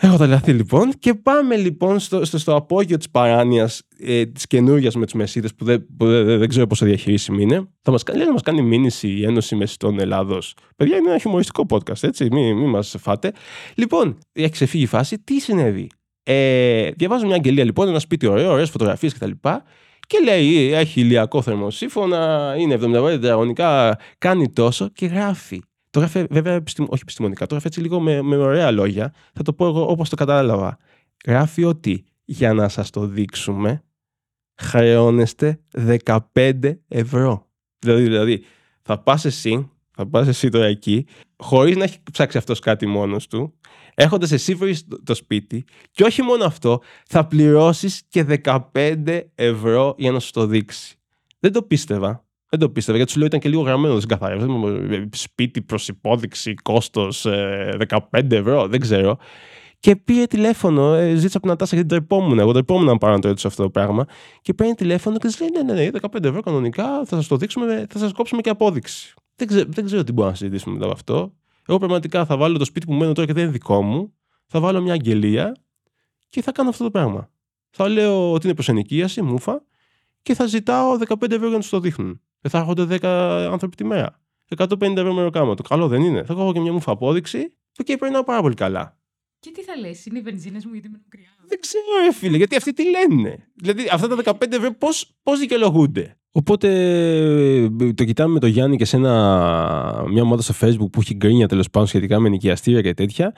Έχω 0.00 0.16
τρελαθεί 0.16 0.52
λοιπόν 0.52 0.92
και 0.98 1.14
πάμε 1.14 1.56
λοιπόν 1.56 1.98
στο, 1.98 2.24
στο, 2.24 2.38
στο 2.38 2.54
απόγειο 2.54 2.96
της 2.96 3.10
παράνοιας 3.10 3.82
ε, 3.98 4.26
της 4.26 4.46
καινούργιας 4.46 4.94
με 4.94 5.04
τους 5.04 5.14
μεσίτες 5.14 5.54
που, 5.54 5.64
δεν, 5.64 5.86
που 5.96 6.06
δεν, 6.06 6.38
δεν 6.38 6.48
ξέρω 6.48 6.66
πόσο 6.66 6.84
διαχειρίσιμη 6.84 7.42
είναι. 7.42 7.68
Θα 7.82 7.90
μας, 7.90 8.02
κάνει- 8.02 8.18
λέει 8.18 8.26
να 8.26 8.32
μας 8.32 8.42
κάνει 8.42 8.62
μήνυση 8.62 9.08
η 9.08 9.24
Ένωση 9.24 9.56
Μεσητών 9.56 10.00
Ελλάδος. 10.00 10.54
Παιδιά 10.76 10.96
είναι 10.96 11.08
ένα 11.08 11.18
χιουμοριστικό 11.18 11.66
podcast 11.70 12.02
έτσι, 12.02 12.28
μην 12.32 12.56
μη 12.56 12.66
μας 12.66 12.94
φάτε. 12.98 13.32
Λοιπόν, 13.74 14.18
έχει 14.32 14.50
ξεφύγει 14.50 14.82
η 14.82 14.86
φάση. 14.86 15.18
Τι 15.18 15.40
συνέβη; 15.40 15.88
Ε, 16.22 16.90
διαβάζω 16.90 17.26
μια 17.26 17.34
αγγελία 17.34 17.64
λοιπόν, 17.64 17.88
ένα 17.88 17.98
σπίτι 17.98 18.26
ωραίο, 18.26 18.50
ωραίες 18.52 18.70
φωτογραφίες 18.70 19.14
κτλ. 19.14 19.30
Και 19.42 19.60
λέει, 20.24 20.72
έχει 20.72 21.00
ηλιακό 21.00 21.42
θερμοσύφωνα, 21.42 22.54
είναι 22.58 22.74
75 22.74 22.80
τετραγωνικά, 22.90 23.98
κάνει 24.18 24.50
τόσο 24.50 24.88
και 24.88 25.06
γράφει. 25.06 25.62
Το 25.90 25.98
γράφει 25.98 26.26
βέβαια 26.30 26.54
επιστημο... 26.54 26.88
όχι 26.90 27.02
επιστημονικά, 27.02 27.46
το 27.46 27.50
γράφει 27.50 27.66
έτσι 27.66 27.80
λίγο 27.80 28.00
με, 28.00 28.22
με 28.22 28.36
ωραία 28.36 28.70
λόγια. 28.70 29.14
Θα 29.32 29.42
το 29.42 29.52
πω 29.52 29.66
εγώ 29.66 29.90
όπως 29.90 30.08
το 30.08 30.16
κατάλαβα. 30.16 30.78
Γράφει 31.26 31.64
ότι 31.64 32.04
για 32.24 32.52
να 32.52 32.68
σας 32.68 32.90
το 32.90 33.06
δείξουμε 33.06 33.82
χρεώνεστε 34.56 35.60
15 36.32 36.76
ευρώ. 36.88 37.46
Δηλαδή, 37.78 38.02
δηλαδή 38.02 38.44
θα 38.82 38.98
πας 38.98 39.24
εσύ, 39.24 39.70
θα 39.96 40.06
πας 40.06 40.26
εσύ 40.28 40.48
τώρα 40.48 40.66
εκεί, 40.66 41.06
χωρίς 41.36 41.76
να 41.76 41.84
έχει 41.84 41.98
ψάξει 42.12 42.38
αυτός 42.38 42.58
κάτι 42.58 42.86
μόνος 42.86 43.26
του, 43.26 43.54
έχοντας 43.94 44.32
εσύ 44.32 44.54
βρει 44.54 44.78
το- 44.80 45.02
το 45.02 45.14
σπίτι 45.14 45.64
και 45.90 46.04
όχι 46.04 46.22
μόνο 46.22 46.44
αυτό, 46.44 46.80
θα 47.06 47.26
πληρώσεις 47.26 48.02
και 48.08 48.22
15 48.24 49.30
ευρώ 49.34 49.94
για 49.98 50.10
να 50.12 50.20
σου 50.20 50.30
το 50.32 50.46
δείξει. 50.46 50.96
Δεν 51.40 51.52
το 51.52 51.62
πίστευα. 51.62 52.24
Δεν 52.48 52.60
το 52.60 52.70
πίστευα 52.70 52.96
γιατί 52.96 53.12
σου 53.12 53.18
λέω 53.18 53.26
ήταν 53.26 53.40
και 53.40 53.48
λίγο 53.48 53.62
γραμμένο, 53.62 53.98
δεν 53.98 54.08
καθαρίζω. 54.08 54.46
Σπίτι 55.12 55.62
προς 55.62 55.88
υπόδειξη, 55.88 56.54
κόστος 56.54 57.26
15 57.78 58.36
ευρώ, 58.36 58.66
δεν 58.68 58.80
ξέρω. 58.80 59.18
Και 59.78 59.96
πήρε 59.96 60.24
τηλέφωνο, 60.26 60.94
ε, 60.94 61.08
ζήτησα 61.08 61.26
από 61.26 61.40
την 61.40 61.48
Νατάσα 61.48 61.74
γιατί 61.74 61.88
τρεπόμουν. 61.90 62.38
Εγώ 62.38 62.52
τρεπόμουν 62.52 62.84
να 62.84 62.98
πάρω 62.98 63.14
να 63.14 63.20
το 63.20 63.28
ρωτήσω 63.28 63.48
αυτό 63.48 63.62
το 63.62 63.70
πράγμα. 63.70 64.06
Και 64.42 64.54
παίρνει 64.54 64.74
τηλέφωνο 64.74 65.18
και 65.18 65.26
της 65.26 65.40
λέει: 65.40 65.48
Ναι, 65.50 65.72
ναι, 65.72 65.82
ναι, 65.82 65.90
15 65.90 66.24
ευρώ 66.28 66.40
κανονικά, 66.40 66.84
θα 67.04 67.16
σας 67.16 67.26
το 67.26 67.36
δείξουμε, 67.36 67.86
θα 67.88 67.98
σας 67.98 68.12
κόψουμε 68.12 68.40
και 68.40 68.50
απόδειξη. 68.50 69.14
Δεν 69.36 69.46
ξέρω, 69.46 69.64
δεν 69.68 69.84
ξέρω 69.84 70.04
τι 70.04 70.12
μπορούμε 70.12 70.30
να 70.32 70.36
συζητήσουμε 70.38 70.74
μετά 70.74 70.84
από 70.84 70.94
αυτό. 70.94 71.34
Εγώ 71.68 71.78
πραγματικά 71.78 72.24
θα 72.24 72.36
βάλω 72.36 72.58
το 72.58 72.64
σπίτι 72.64 72.86
που 72.86 72.92
μένω 72.92 73.12
τώρα 73.12 73.26
και 73.26 73.32
δεν 73.32 73.42
είναι 73.42 73.52
δικό 73.52 73.82
μου, 73.82 74.14
θα 74.46 74.60
βάλω 74.60 74.80
μια 74.80 74.92
αγγελία 74.92 75.56
και 76.28 76.42
θα 76.42 76.52
κάνω 76.52 76.68
αυτό 76.68 76.84
το 76.84 76.90
πράγμα. 76.90 77.30
Θα 77.70 77.88
λέω 77.88 78.32
ότι 78.32 78.46
είναι 78.46 78.54
προς 78.54 78.68
ενοικίαση, 78.68 79.22
μούφα, 79.22 79.64
και 80.22 80.34
θα 80.34 80.46
ζητάω 80.46 80.98
15 81.08 81.30
ευρώ 81.30 81.46
για 81.46 81.48
να 81.48 81.58
τους 81.58 81.68
το 81.68 81.80
δείχνουν. 81.80 82.20
Δεν 82.40 82.50
θα 82.50 82.58
έρχονται 82.58 82.98
10 83.00 83.04
άνθρωποι 83.52 83.76
τη 83.76 83.84
μέρα. 83.84 84.20
150 84.56 84.96
ευρώ 84.96 85.12
μεροκάματο. 85.12 85.62
Καλό 85.62 85.88
δεν 85.88 86.02
είναι. 86.02 86.24
Θα 86.24 86.32
έχω 86.32 86.52
και 86.52 86.60
μια 86.60 86.72
μούφα 86.72 86.92
απόδειξη 86.92 87.56
και 87.84 87.96
περνάω 87.96 88.24
πάρα 88.24 88.40
πολύ 88.40 88.54
καλά. 88.54 88.98
Και 89.38 89.50
τι 89.50 89.62
θα 89.62 89.76
λες, 89.76 90.06
είναι 90.06 90.18
οι 90.18 90.22
βενζίνες 90.22 90.64
μου 90.64 90.72
γιατί 90.72 90.88
μένω 90.88 91.02
κρυά; 91.08 91.28
Δεν 91.46 91.60
ξέρω, 91.60 91.84
ρε 92.04 92.12
φίλε, 92.12 92.36
γιατί 92.36 92.56
αυτοί 92.56 92.72
τι 92.72 92.84
λένε; 92.90 93.48
Δηλαδή, 93.54 93.88
αυτά 93.92 94.08
τα 94.08 94.36
15 94.40 94.52
ευρώ 94.52 94.72
πώς, 94.72 95.16
πώς 95.22 95.38
δικαιολογούνται; 95.38 96.15
Οπότε 96.38 96.68
ε, 97.60 97.92
το 97.94 98.04
κοιτάμε 98.04 98.32
με 98.32 98.40
το 98.40 98.46
Γιάννη 98.46 98.76
και 98.76 98.84
σε 98.84 98.96
ένα, 98.96 100.04
μια 100.08 100.22
ομάδα 100.22 100.42
στο 100.42 100.54
facebook 100.60 100.90
που 100.92 101.00
έχει 101.00 101.14
γκρίνια 101.14 101.48
τέλος 101.48 101.70
πάντων 101.70 101.88
σχετικά 101.88 102.20
με 102.20 102.28
νοικιαστήρια 102.28 102.80
και 102.80 102.94
τέτοια. 102.94 103.32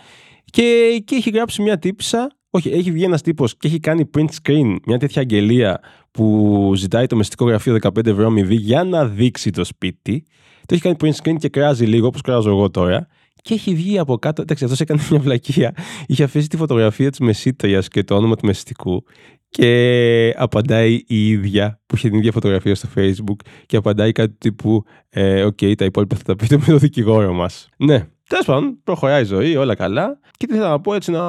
Και, 0.44 0.98
και 1.04 1.14
έχει 1.14 1.30
γράψει 1.30 1.62
μια 1.62 1.78
τύπησα. 1.78 2.30
Όχι, 2.50 2.68
έχει 2.68 2.90
βγει 2.90 3.04
ένας 3.04 3.22
τύπος 3.22 3.56
και 3.56 3.68
έχει 3.68 3.80
κάνει 3.80 4.10
print 4.16 4.28
screen 4.42 4.76
μια 4.86 4.98
τέτοια 4.98 5.22
αγγελία 5.22 5.80
που 6.10 6.72
ζητάει 6.76 7.06
το 7.06 7.16
μεστικό 7.16 7.44
γραφείο 7.46 7.78
15 7.82 8.06
ευρώ 8.06 8.26
αμοιβή 8.26 8.54
για 8.54 8.84
να 8.84 9.06
δείξει 9.06 9.50
το 9.50 9.64
σπίτι. 9.64 10.24
Το 10.66 10.74
έχει 10.74 10.82
κάνει 10.82 10.96
print 11.00 11.22
screen 11.22 11.36
και 11.38 11.48
κράζει 11.48 11.84
λίγο, 11.84 12.06
όπως 12.06 12.20
κράζω 12.20 12.50
εγώ 12.50 12.70
τώρα. 12.70 13.08
Και 13.42 13.54
έχει 13.54 13.74
βγει 13.74 13.98
από 13.98 14.18
κάτω. 14.18 14.42
Εντάξει, 14.42 14.64
αυτός 14.64 14.80
έκανε 14.80 15.00
μια 15.10 15.20
βλακεία. 15.20 15.74
Είχε 16.06 16.22
αφήσει 16.22 16.48
τη 16.48 16.56
φωτογραφία 16.56 17.10
της 17.10 17.18
μεσήτρια 17.18 17.80
και 17.80 18.04
το 18.04 18.16
όνομα 18.16 18.36
του 18.36 18.46
μεσητικού. 18.46 19.04
Και 19.48 20.34
απαντάει 20.36 21.02
η 21.06 21.28
ίδια 21.28 21.80
που 21.86 21.96
είχε 21.96 22.08
την 22.08 22.18
ίδια 22.18 22.32
φωτογραφία 22.32 22.74
στο 22.74 22.88
Facebook. 22.96 23.36
Και 23.66 23.76
απαντάει 23.76 24.12
κάτι 24.12 24.34
τύπου 24.38 24.84
ε, 25.08 25.44
Οκ, 25.44 25.58
τα 25.76 25.84
υπόλοιπα 25.84 26.16
θα 26.16 26.22
τα 26.22 26.36
πείτε 26.36 26.56
με 26.56 26.64
το 26.64 26.76
δικηγόρο 26.76 27.32
μας. 27.32 27.68
Ναι. 27.76 28.06
Τέλος 28.28 28.44
πάντων, 28.44 28.80
προχωράει 28.84 29.22
η 29.22 29.24
ζωή, 29.24 29.56
όλα 29.56 29.74
καλά. 29.74 30.18
Και 30.36 30.46
τι 30.46 30.52
θέλω 30.54 30.68
να 30.68 30.80
πω 30.80 30.94
έτσι 30.94 31.10
να. 31.10 31.22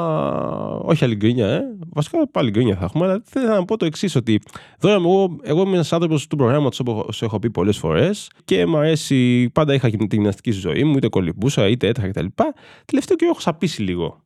Όχι 0.75 1.03
άλλη 1.03 1.15
γκρίνια, 1.15 1.47
ε. 1.47 1.61
Βασικά 1.89 2.29
πάλι 2.29 2.49
γκρίνια 2.49 2.75
θα 2.75 2.85
έχουμε, 2.85 3.05
αλλά 3.05 3.21
θέλω 3.25 3.47
να 3.47 3.65
πω 3.65 3.77
το 3.77 3.85
εξής: 3.85 4.15
Ότι 4.15 4.41
τώρα 4.79 4.95
εγώ, 4.95 5.37
εγώ 5.41 5.61
είμαι 5.61 5.73
ένας 5.73 5.93
άνθρωπος 5.93 6.27
του 6.27 6.35
προγράμματος, 6.35 6.79
όπως 6.79 7.15
σου 7.15 7.25
έχω 7.25 7.39
πει 7.39 7.49
πολλές 7.49 7.77
φορές, 7.77 8.29
και 8.45 8.65
μου 8.65 8.77
αρέσει. 8.77 9.49
Πάντα 9.53 9.73
είχα 9.73 9.89
και 9.89 9.97
την 9.97 10.07
γυμναστική 10.11 10.51
στη 10.51 10.59
ζωή 10.61 10.83
μου, 10.83 10.97
είτε 10.97 11.07
κολυμπούσα, 11.07 11.67
είτε 11.67 11.87
έτρεχα 11.87 12.09
κτλ. 12.09 12.25
Τελευταίο 12.85 13.15
καιρό 13.15 13.31
έχω 13.31 13.39
σαπίσει 13.39 13.81
λίγο. 13.81 14.23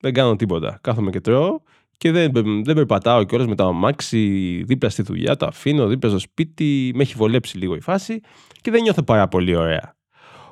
Δεν 0.00 0.12
κάνω 0.12 0.36
τίποτα. 0.36 0.78
Κάθομαι 0.82 1.10
και 1.10 1.20
τρώω 1.20 1.60
και 1.96 2.10
δεν, 2.10 2.32
δεν 2.64 2.74
περπατάω 2.74 3.24
κιόλας 3.24 3.46
με 3.46 3.54
το 3.54 3.66
αμάξι 3.66 4.18
δίπλα 4.66 4.88
στη 4.88 5.02
δουλειά, 5.02 5.36
το 5.36 5.46
αφήνω 5.46 5.86
δίπλα 5.86 6.10
στο 6.10 6.18
σπίτι, 6.18 6.92
με 6.94 7.02
έχει 7.02 7.14
βολέψει 7.16 7.58
λίγο 7.58 7.74
η 7.74 7.80
φάση 7.80 8.20
και 8.60 8.70
δεν 8.70 8.82
νιώθω 8.82 9.02
πάρα 9.02 9.28
πολύ 9.28 9.54
ωραία. 9.54 9.96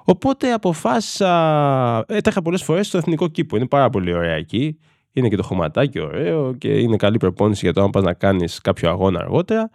Οπότε 0.04 0.52
αποφάσισα. 0.52 2.04
Έτρεχα 2.08 2.42
πολλές 2.42 2.62
φορές 2.62 2.86
στο 2.86 2.98
εθνικό 2.98 3.28
κήπο. 3.28 3.56
Είναι 3.56 3.66
πάρα 3.66 3.90
πολύ 3.90 4.14
ωραία 4.14 4.34
εκεί. 4.34 4.78
Είναι 5.12 5.28
και 5.28 5.36
το 5.36 5.42
χωματάκι 5.42 6.00
ωραίο 6.00 6.54
και 6.54 6.68
είναι 6.68 6.96
καλή 6.96 7.16
προπόνηση 7.16 7.64
για 7.64 7.74
το 7.74 7.82
αν 7.82 7.90
πας 7.90 8.02
να 8.02 8.12
κάνεις 8.12 8.60
κάποιο 8.60 8.90
αγώνα 8.90 9.20
αργότερα. 9.20 9.70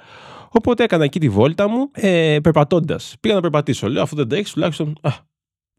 Οπότε 0.50 0.84
έκανα 0.84 1.04
εκεί 1.04 1.20
τη 1.20 1.30
βόλτα 1.30 1.70
μου 1.70 1.92
ε, 1.92 2.38
περπατώντας. 2.44 3.16
Πήγα 3.20 3.36
να 3.36 3.42
περπατήσω. 3.42 3.90
Λέω, 3.90 4.02
αφού 4.02 4.16
δεν 4.16 4.28
τρέχει, 4.28 4.54
τουλάχιστον 4.54 4.96
α, 5.02 5.10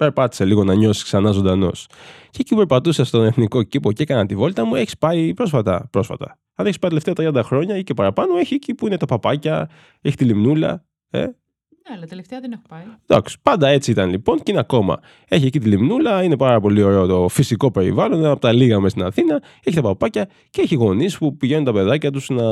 περπάτησε 0.00 0.44
λίγο 0.44 0.64
να 0.64 0.74
νιώσεις 0.74 1.02
ξανά 1.02 1.30
ζωντανός. 1.30 1.86
Και 2.30 2.38
εκεί 2.40 2.50
που 2.50 2.56
περπατούσα 2.56 3.04
στον 3.04 3.24
εθνικό 3.24 3.62
κήπο 3.62 3.92
και 3.92 4.02
έκανα 4.02 4.26
τη 4.26 4.34
βόλτα 4.34 4.64
μου, 4.64 4.74
έχεις 4.74 4.98
πάει 4.98 5.34
πρόσφατα. 5.34 5.88
πρόσφατα. 5.90 6.38
Αν 6.54 6.66
έχεις 6.66 6.78
πάει 6.78 6.90
τελευταία 6.90 7.42
30 7.42 7.44
χρόνια 7.44 7.76
ή 7.76 7.82
και 7.82 7.94
παραπάνω, 7.94 8.36
έχει 8.36 8.54
εκεί 8.54 8.74
που 8.74 8.86
είναι 8.86 8.96
τα 8.96 9.06
παπάκια, 9.06 9.68
έχει 10.00 10.16
τη 10.16 10.24
λιμνούλα. 10.24 10.84
Ε, 11.10 11.20
ναι, 11.20 11.96
αλλά 11.96 12.06
τελευταία 12.06 12.40
δεν 12.40 12.52
έχω 12.52 12.62
πάει. 12.68 12.82
Εντάξει, 13.06 13.36
πάντα 13.42 13.68
έτσι 13.68 13.90
ήταν 13.90 14.10
λοιπόν 14.10 14.36
και 14.36 14.50
είναι 14.50 14.60
ακόμα. 14.60 15.00
Έχει 15.28 15.46
εκεί 15.46 15.58
τη 15.60 15.68
λιμνούλα, 15.68 16.22
είναι 16.22 16.36
πάρα 16.36 16.60
πολύ 16.60 16.82
ωραίο 16.82 17.06
το 17.06 17.28
φυσικό 17.28 17.70
περιβάλλον, 17.70 18.18
είναι 18.18 18.28
από 18.28 18.40
τα 18.40 18.52
λίγα 18.52 18.76
μέσα 18.80 18.88
στην 18.88 19.02
Αθήνα. 19.02 19.42
Έχει 19.64 19.76
τα 19.76 19.82
παπάκια 19.82 20.28
και 20.50 20.60
έχει 20.60 20.74
γονείς 20.74 21.18
που 21.18 21.36
πηγαίνουν 21.36 21.64
τα 21.64 21.72
παιδάκια 21.72 22.10
τους 22.10 22.28
να 22.28 22.44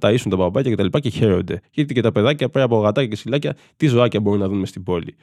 ταΐσουν 0.00 0.28
τα 0.30 0.36
παπάκια 0.36 0.72
κτλ. 0.72 0.86
Και, 0.86 1.00
και 1.00 1.08
χαίρονται. 1.08 1.60
Γιατί 1.70 1.94
και 1.94 2.00
τα 2.00 2.12
παιδάκια 2.12 2.48
πέρα 2.48 2.64
από 2.64 2.80
γατάκια 2.80 3.08
και 3.10 3.16
σιλάκια, 3.16 3.56
τι 3.76 3.86
ζωάκια 3.86 4.20
μπορούν 4.20 4.40
να 4.40 4.48
δουν 4.48 4.66
στην 4.66 4.82
πόλη. 4.82 5.16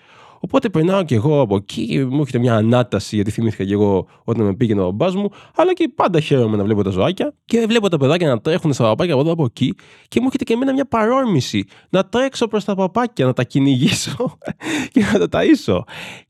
Οπότε 0.45 0.69
περνάω 0.69 1.03
και 1.03 1.15
εγώ 1.15 1.39
από 1.39 1.56
εκεί 1.56 1.88
και 1.88 2.06
μου 2.06 2.19
έρχεται 2.19 2.39
μια 2.39 2.56
ανάταση 2.56 3.15
γιατί 3.15 3.32
θυμήθηκα 3.32 3.65
και 3.65 3.73
εγώ 3.73 4.08
όταν 4.23 4.45
με 4.45 4.56
πήγαινε 4.56 4.82
ο 4.82 4.91
μπαμπά 4.91 5.17
μου. 5.19 5.29
Αλλά 5.56 5.73
και 5.73 5.91
πάντα 5.95 6.19
χαίρομαι 6.19 6.58
να 6.58 6.63
βλέπω 6.63 6.84
τα 6.84 6.89
ζωάκια 6.89 7.34
και 7.45 7.65
βλέπω 7.67 7.89
τα 7.89 7.97
παιδάκια 7.97 8.27
να 8.27 8.41
τρέχουν 8.41 8.73
στα 8.73 8.84
παπάκια 8.84 9.13
από 9.13 9.21
εδώ 9.21 9.32
από 9.32 9.43
εκεί 9.43 9.75
και 10.08 10.19
μου 10.19 10.25
έρχεται 10.25 10.43
και 10.43 10.53
εμένα 10.53 10.73
μια 10.73 10.86
παρόρμηση 10.86 11.65
να 11.89 12.06
τρέξω 12.06 12.47
προς 12.47 12.63
τα 12.63 12.75
παπάκια, 12.75 13.25
να 13.25 13.34
τα 13.34 13.43
κυνηγήσω 13.43 14.38
και 14.93 15.06
να 15.13 15.27
τα 15.27 15.39
ταΐσω. 15.39 15.79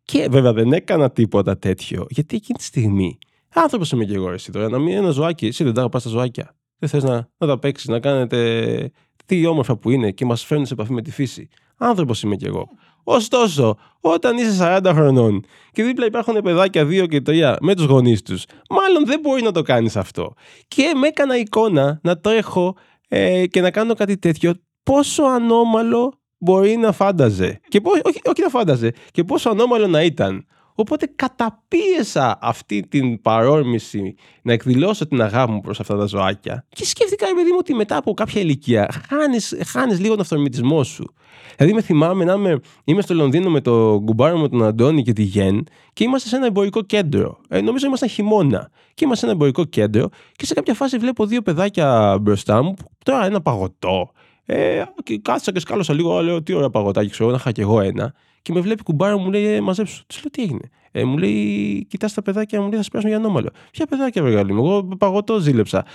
Και 0.04 0.28
βέβαια 0.30 0.54
δεν 0.54 0.74
έκανα 0.74 1.12
τίποτα 1.12 1.58
τέτοιο 1.58 2.06
γιατί 2.10 2.36
εκείνη 2.36 2.58
τη 2.58 2.64
στιγμή 2.64 3.18
άνθρωπος 3.54 3.92
είμαι 3.92 4.06
και 4.06 4.16
εγώ 4.16 4.32
εσύ 4.32 4.52
τώρα 4.52 4.70
να 4.70 4.80
μην 4.80 4.96
ένα 4.96 5.10
ζωάκι, 5.10 5.46
εσύ 5.46 5.64
δεν 5.64 5.74
τα 5.74 5.90
πα 5.90 6.00
στα 6.00 6.10
ζωάκια. 6.10 6.56
Δεν 6.78 6.90
θες 6.90 7.04
να, 7.04 7.30
να 7.38 7.48
τα 7.48 7.60
παίξεις, 7.60 7.88
να 7.88 8.00
κάνετε 8.00 8.92
τι 9.26 9.46
όμορφα 9.46 9.78
που 9.78 9.90
είναι 9.90 10.12
και 10.12 10.26
μας 10.26 10.44
φέρνουν 10.44 10.66
σε 10.66 10.74
επαφή 10.74 10.94
με 10.94 11.02
τη 11.02 11.12
φύση. 11.12 11.50
Άνθρωπος 11.78 12.22
είμαι 12.24 12.36
κι 12.36 12.46
εγώ. 12.46 12.70
Ωστόσο, 13.04 13.78
όταν 14.00 14.38
είσαι 14.38 14.80
40 14.84 14.92
χρονών 14.94 15.46
και 15.72 15.84
δίπλα 15.84 16.06
υπάρχουν 16.06 16.42
παιδάκια 16.42 16.84
2 16.84 17.08
και 17.08 17.22
3 17.26 17.56
με 17.62 17.76
τους 17.76 17.86
γονείς 17.86 18.22
τους, 18.22 18.46
μάλλον 18.70 19.06
δεν 19.06 19.20
μπορεί 19.20 19.42
να 19.42 19.52
το 19.52 19.62
κάνεις 19.62 19.96
αυτό. 19.96 20.34
Και 20.68 20.94
με 20.96 21.08
έκανα 21.08 21.38
εικόνα 21.38 22.00
να 22.04 22.18
τρέχω 22.18 22.76
ε, 23.08 23.46
και 23.48 23.62
να 23.62 23.72
κάνω 23.72 23.94
κάτι 23.94 24.18
τέτοιο. 24.18 24.54
Πόσο 24.84 25.24
ανώμαλο 25.24 26.14
μπορεί 26.38 26.78
να 26.78 26.92
φάνταζε. 26.92 27.60
Και 27.68 27.82
όχι, 27.84 28.22
όχι 28.26 28.42
να 28.42 28.50
φάνταζε. 28.50 28.92
Και 29.12 29.24
πόσο 29.24 29.50
ανώμαλο 29.50 29.88
να 29.88 30.04
ήταν. 30.04 30.46
Οπότε 30.76 31.12
καταπίεσα 31.16 32.38
αυτή 32.42 32.88
την 32.88 33.22
παρόρμηση 33.22 34.16
να 34.42 34.54
εκδηλώσω 34.54 35.08
την 35.08 35.22
αγάπη 35.22 35.52
μου 35.52 35.60
προς 35.60 35.80
αυτά 35.80 35.98
τα 35.98 36.06
ζωάκια 36.06 36.66
και 36.70 36.86
σκέφτηκα, 36.86 37.26
παιδί 37.36 37.50
μου, 37.50 37.58
ότι 37.60 37.74
μετά 37.74 37.98
από 37.98 38.14
κάποια 38.14 38.42
ηλικία 38.42 38.90
χάνεις, 39.10 39.56
χάνεις 39.66 40.00
λίγο 40.00 40.12
τον 40.12 40.22
αυτορμητισμό 40.22 40.84
σου. 40.84 41.14
Δηλαδή 41.58 41.76
με 41.76 41.82
θυμάμαι 41.82 42.24
να 42.24 42.34
είμαι, 42.34 42.60
είμαι 42.84 43.02
στο 43.02 43.14
Λονδίνο 43.14 43.50
με 43.50 43.62
τον 43.62 44.06
κουμπάρο 44.06 44.38
μου 44.38 44.50
τον 44.50 44.64
Αντώνη 44.64 45.04
και 45.04 45.14
τη 45.14 45.24
Γεν 45.24 45.64
και 45.94 46.04
είμαστε 46.04 46.30
σε 46.30 46.36
ένα 46.36 46.46
εμπορικό 46.46 46.82
κέντρο. 46.82 47.40
Ε, 47.50 47.62
νομίζω 47.62 47.86
ήμασταν 47.86 48.10
χειμώνα 48.10 48.70
και 48.94 49.06
είμαστε 49.06 49.26
σε 49.26 49.32
ένα 49.32 49.34
εμπορικό 49.34 49.64
κέντρο 49.64 50.10
και 50.36 50.46
σε 50.46 50.54
κάποια 50.54 50.74
φάση 50.74 50.98
βλέπω 50.98 51.26
δύο 51.26 51.42
παιδάκια 51.42 52.18
μπροστά 52.22 52.64
μου, 52.64 52.74
τώρα 53.04 53.26
ένα 53.26 53.42
παγωτό. 53.42 54.12
Ε, 54.46 54.84
και 55.04 55.18
κάθισα 55.18 55.52
και 55.52 55.60
σκάλωσα 55.60 55.94
λίγο, 55.94 56.22
λέω 56.22 56.44
τι 56.44 56.54
ωραία 56.54 56.70
παγωτάκι 56.70 57.10
ξέρω, 57.10 57.30
να 57.30 57.36
είχα 57.36 57.52
και 57.52 57.62
εγώ 57.62 57.82
ένα 57.82 58.14
και 58.44 58.54
με 58.54 58.60
βλέπει 58.60 58.84
κουμπάρο 58.84 59.18
μου 59.18 59.32
λέει: 59.32 59.46
«Ε, 59.46 59.62
Μαζέψου. 59.62 60.06
Της 60.06 60.18
λέω: 60.18 60.30
Τι 60.32 60.42
έγινε. 60.42 60.70
Ε, 60.92 61.04
μου 61.04 61.18
λέει: 61.18 61.86
Κοιτάς 61.90 62.14
τα 62.14 62.22
παιδάκια, 62.22 62.62
μου 62.62 62.68
λέει: 62.68 62.78
Θα 62.78 62.84
σπάσουν 62.84 63.10
για 63.10 63.18
ανώμαλο. 63.18 63.50
Ποια 63.72 63.86
παιδάκια, 63.86 64.24
μεγάλη 64.24 64.54
μου. 64.54 64.66
Εγώ 64.66 64.84
παγωτό 64.98 65.40
ζήλεψα. 65.40 65.86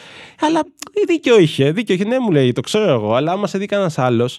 Αλλά 0.41 0.61
δίκιο 1.07 1.39
είχε, 1.39 1.73
δίκιο 1.73 1.95
είχε. 1.95 2.05
Ναι, 2.05 2.19
μου 2.19 2.31
λέει: 2.31 2.53
Το 2.53 2.61
ξέρω 2.61 2.93
εγώ, 2.93 3.15
αλλά 3.15 3.33
άμα 3.33 3.47
σε 3.47 3.59
δει 3.59 3.67
κανένας 3.67 3.99
άλλος, 3.99 4.39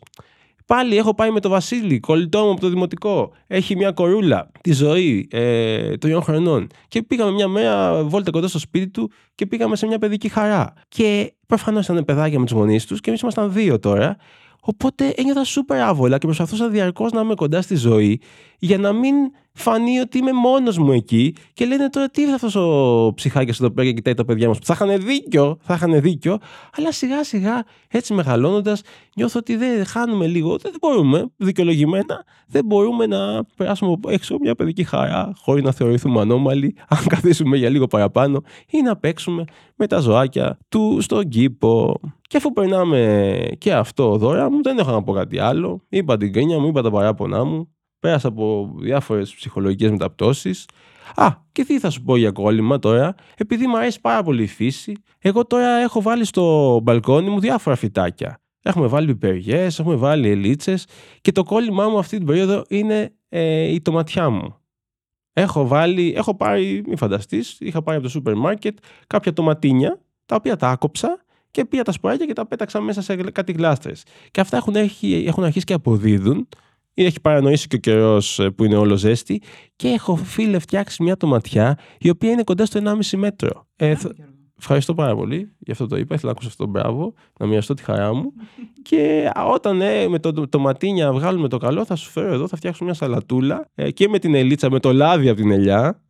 Πάλι 0.70 0.98
έχω 0.98 1.14
πάει 1.14 1.32
με 1.32 1.40
το 1.40 1.50
Βασίλη, 1.50 2.00
κολλητό 2.00 2.44
μου 2.44 2.52
από 2.52 2.60
το 2.60 2.70
δημοτικό. 2.70 3.32
Έχει 3.48 3.76
μια 3.76 3.92
κορούλα, 3.92 4.52
τη 4.62 4.74
ζωή, 4.74 5.28
ε, 5.32 5.98
τριών 5.98 6.22
χρονών. 6.22 6.68
Και 6.88 7.04
πήγαμε 7.04 7.32
μια 7.32 7.48
μέρα 7.48 8.04
βόλτα 8.04 8.32
κοντά 8.32 8.48
στο 8.48 8.60
σπίτι 8.60 8.88
του 8.88 9.12
και 9.36 9.46
πήγαμε 9.46 9.76
σε 9.76 9.88
μια 9.88 10.00
παιδική 10.00 10.30
χαρά. 10.30 10.74
Και 10.88 11.34
προφανώς 11.48 11.88
ήταν 11.88 12.06
παιδάκια 12.06 12.40
με 12.40 12.46
τους 12.46 12.54
γονείς 12.54 12.86
τους 12.86 13.00
και 13.00 13.10
εμείς 13.10 13.22
ήμασταν 13.22 13.54
δύο 13.54 13.80
τώρα. 13.80 14.18
Οπότε 14.62 15.14
ένιωθα 15.16 15.44
σούπερ 15.44 15.82
άβολα 15.82 16.18
και 16.18 16.26
προσπαθούσα 16.26 16.70
διαρκώς 16.70 17.12
να 17.12 17.22
είμαι 17.22 17.34
κοντά 17.34 17.62
στη 17.62 17.76
ζωή 17.76 18.22
για 18.60 18.78
να 18.78 18.92
μην 18.92 19.16
φανεί 19.60 20.00
ότι 20.00 20.18
είμαι 20.18 20.32
μόνος 20.34 20.78
μου 20.78 20.92
εκεί 20.92 21.36
και 21.54 21.66
λένε 21.66 21.90
τώρα 21.90 22.10
τι 22.10 22.22
είναι 22.22 22.34
αυτός 22.34 22.56
ο 22.56 23.12
ψυχάκι 23.16 23.50
εδώ 23.50 23.72
πέρα 23.72 23.88
και 23.88 23.94
κοιτάει 23.94 24.14
τα 24.14 24.26
παιδιά 24.26 24.48
μας. 24.48 24.58
Θα 24.62 24.74
είχαν 24.74 25.02
δίκιο, 25.06 25.58
θα 25.62 25.74
είχαν 25.74 26.02
δίκιο, 26.02 26.38
αλλά 26.78 26.92
σιγά 26.92 27.24
σιγά 27.24 27.64
έτσι 27.88 28.14
μεγαλώνοντας 28.14 28.82
νιώθω 29.16 29.40
ότι 29.40 29.56
δεν 29.56 29.86
χάνουμε 29.86 30.28
λίγο. 30.28 30.58
Δεν 30.58 30.72
μπορούμε, 30.82 31.26
δικαιολογημένα, 31.36 32.24
δεν 32.48 32.66
μπορούμε 32.66 33.06
να 33.06 33.44
περάσουμε 33.56 33.96
έξω 34.08 34.38
μια 34.42 34.56
παιδική 34.56 34.84
χαρά 34.84 35.34
χωρίς 35.42 35.64
να 35.64 35.72
θεωρηθούμε 35.72 36.22
ανώμαλοι, 36.22 36.76
αν 36.88 37.08
καθίσουμε 37.08 37.58
για 37.58 37.70
λίγο 37.70 37.88
παραπάνω 37.88 38.42
ή 38.70 38.82
να 38.82 38.96
παίξουμε 38.96 39.44
με 39.76 39.88
τα 39.88 40.00
ζωάκια 40.00 40.60
του 40.70 40.98
στον 41.02 41.30
κήπο. 41.30 42.00
Και 42.22 42.38
αφού 42.38 42.52
περνάμε 42.52 43.40
και 43.58 43.74
αυτό 43.74 44.18
δώρα 44.18 44.52
μου, 44.52 44.62
δεν 44.64 44.78
έχω 44.78 44.92
να 44.92 45.04
πω 45.04 45.14
κάτι 45.14 45.40
άλλο. 45.40 45.82
Είπα 45.90 46.18
την 46.18 46.34
κρίνια 46.34 46.60
μου, 46.60 46.68
είπα 46.68 46.82
τα 46.82 46.92
παράπονά 46.92 47.44
μου. 47.44 47.70
Πέρασα 48.00 48.28
από 48.28 48.74
διάφορες 48.76 49.34
ψυχολογικές 49.34 49.92
μεταπτώσεις. 49.92 50.66
Α, 51.16 51.28
και 51.52 51.64
τι 51.66 51.80
θα 51.80 51.90
σου 51.90 52.04
πω 52.04 52.16
για 52.16 52.32
κόλλημα 52.32 52.80
τώρα, 52.80 53.16
επειδή 53.38 53.68
μου 53.68 53.78
αρέσει 53.78 54.02
πάρα 54.02 54.24
πολύ 54.24 54.44
η 54.44 54.48
φύση, 54.48 54.94
εγώ 55.20 55.46
τώρα 55.46 55.68
έχω 55.68 56.02
βάλει 56.02 56.26
στο 56.26 56.80
μπαλκόνι 56.84 57.30
μου 57.30 57.40
διάφορα 57.40 57.76
φυτάκια. 57.76 58.42
Έχουμε 58.62 58.88
βάλει 58.88 59.08
πιπεριές, 59.08 59.80
έχουμε 59.80 59.96
βάλει 59.96 60.30
ελίτσες 60.30 60.86
και 61.22 61.32
το 61.32 61.44
κόλλημά 61.44 61.90
μου 61.90 61.98
αυτή 61.98 62.18
την 62.18 62.26
περίοδο 62.26 62.64
είναι 62.68 63.14
ε, 63.30 63.64
η 63.64 63.82
τοματιά 63.82 64.30
μου. 64.30 64.56
Έχω 65.34 65.68
βάλει, 65.68 66.14
έχω 66.16 66.36
πάρει, 66.36 66.84
μη 66.88 66.96
φανταστείς, 66.96 67.58
είχα 67.60 67.82
πάρει 67.82 67.98
από 67.98 68.06
το 68.06 68.12
σούπερ 68.12 68.36
μάρκετ 68.36 68.78
κάποια 69.08 69.34
τοματίνια, 69.34 70.02
τα 70.26 70.36
οποία 70.36 70.56
τα 70.56 70.70
άκοψα 70.70 71.24
και 71.52 71.66
πήγα 71.66 71.84
τα 71.84 71.92
σποράκια 71.92 72.26
και 72.26 72.34
τα 72.34 72.48
πέταξα 72.48 72.82
μέσα 72.82 73.02
σε 73.02 73.16
κάτι 73.16 73.52
γλάστρες. 73.52 74.04
Και 74.32 74.42
αυτά 74.42 74.58
έχουν, 74.58 74.76
έχουν 75.26 75.44
αρχίσει 75.44 75.66
και 75.66 75.74
αποδίδουν 75.74 76.48
έχει 77.06 77.22
παρανοήσει 77.22 77.68
και 77.68 77.76
ο 77.76 77.80
καιρός 77.80 78.40
ε, 78.40 78.50
που 78.50 78.64
είναι 78.64 78.76
όλο 78.76 78.96
ζέστη 78.96 79.42
και 79.76 79.88
έχω 79.88 80.16
φίλε 80.16 80.60
φτιάξει 80.60 81.04
μια 81.04 81.18
τοματιά 81.18 81.78
η 82.00 82.10
οποία 82.10 82.32
είναι 82.32 82.44
κοντά 82.44 82.66
στο 82.66 82.82
1,5 82.84 83.18
μέτρο. 83.18 83.68
Ε, 83.76 83.96
Ευχαριστώ 84.62 84.94
πάρα 84.94 85.16
πολύ 85.16 85.52
για 85.60 85.74
αυτό 85.74 85.88
το 85.88 85.96
είπα. 85.96 86.16
Ήθελα 86.16 86.26
να 86.26 86.32
ακούσω 86.32 86.48
αυτό 86.48 86.64
το 86.64 86.70
μπράβο, 86.70 87.14
να 87.40 87.46
μοιραστώ 87.46 87.74
τη 87.74 87.84
χαρά 87.84 88.14
μου. 88.14 88.34
και 88.90 89.32
όταν 89.54 89.82
ε, 89.82 90.08
με 90.08 90.20
το, 90.20 90.48
το 90.50 90.60
ματίνια 90.60 91.14
βγάλουμε 91.14 91.48
το 91.48 91.58
καλό, 91.58 91.86
θα 91.86 91.96
σου 91.96 92.10
φέρω 92.10 92.34
εδώ, 92.34 92.48
θα 92.48 92.56
φτιάξω 92.56 92.84
μια 92.84 92.94
σαλατούλα 92.94 93.70
ε, 93.76 93.92
και 93.92 94.08
με 94.08 94.20
την 94.20 94.36
ελίτσα, 94.36 94.70
με 94.70 94.80
το 94.80 94.94
λάδι 94.94 95.30
από 95.30 95.42
την 95.42 95.52
ελιά. 95.52 96.02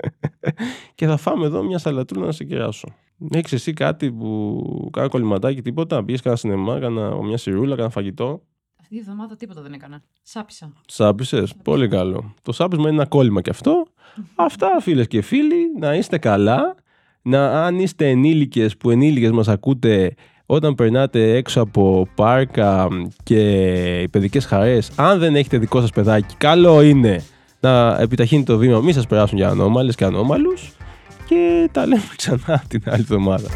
και 0.94 1.06
θα 1.06 1.16
φάμε 1.16 1.46
εδώ 1.46 1.62
μια 1.62 1.78
σαλατούλα 1.78 2.26
να 2.26 2.32
σε 2.32 2.44
κεράσω. 2.44 2.88
Έχεις 3.30 3.52
εσύ 3.52 3.72
κάτι 3.72 4.12
που 4.12 4.88
κάνω 4.92 5.08
κολληματάκι, 5.08 5.62
τίποτα. 5.62 6.04
Πήγε 6.04 6.18
κανένα 6.18 6.40
σινεμά, 6.40 6.78
κάνα 6.78 7.22
μια 7.22 7.36
σιρούλα, 7.36 7.76
κάνα 7.76 7.90
φαγητό; 7.90 8.42
Αυτή 8.92 9.02
τη 9.02 9.10
εβδομάδα 9.10 9.36
τίποτα 9.36 9.62
δεν 9.62 9.72
έκανα. 9.72 10.02
Σάπισα. 10.22 10.72
Σάπισες. 10.86 11.54
Πολύ 11.62 11.88
καλό. 11.88 12.34
Το 12.42 12.52
σάπισμα 12.52 12.88
είναι 12.88 12.96
ένα 12.96 13.06
κόλλημα 13.06 13.40
κι 13.40 13.50
αυτό. 13.50 13.86
Αυτά 14.34 14.80
φίλες 14.80 15.06
και 15.06 15.22
φίλοι, 15.22 15.56
να 15.78 15.94
είστε 15.94 16.18
καλά. 16.18 16.74
Να, 17.22 17.64
αν 17.64 17.78
είστε 17.78 18.08
ενήλικες 18.08 18.76
που 18.76 18.90
ενήλικες 18.90 19.30
μας 19.30 19.48
ακούτε 19.48 20.14
όταν 20.46 20.74
περνάτε 20.74 21.36
έξω 21.36 21.60
από 21.60 22.08
πάρκα 22.14 22.88
και 23.22 24.08
παιδικές 24.10 24.44
χαρές, 24.44 24.90
αν 24.96 25.18
δεν 25.18 25.36
έχετε 25.36 25.58
δικό 25.58 25.80
σας 25.80 25.90
παιδάκι, 25.90 26.34
καλό 26.36 26.82
είναι 26.82 27.24
να 27.60 28.00
επιταχύνετε 28.00 28.52
το 28.52 28.58
βήμα, 28.58 28.80
μην 28.80 28.94
σας 28.94 29.06
περάσουν 29.06 29.38
για 29.38 29.48
ανώμαλες 29.48 29.94
και 29.94 30.04
ανώμαλους 30.04 30.72
και 31.26 31.68
τα 31.72 31.86
λέμε 31.86 32.02
ξανά 32.16 32.62
την 32.68 32.82
άλλη 32.86 33.00
εβδομάδα. 33.00 33.48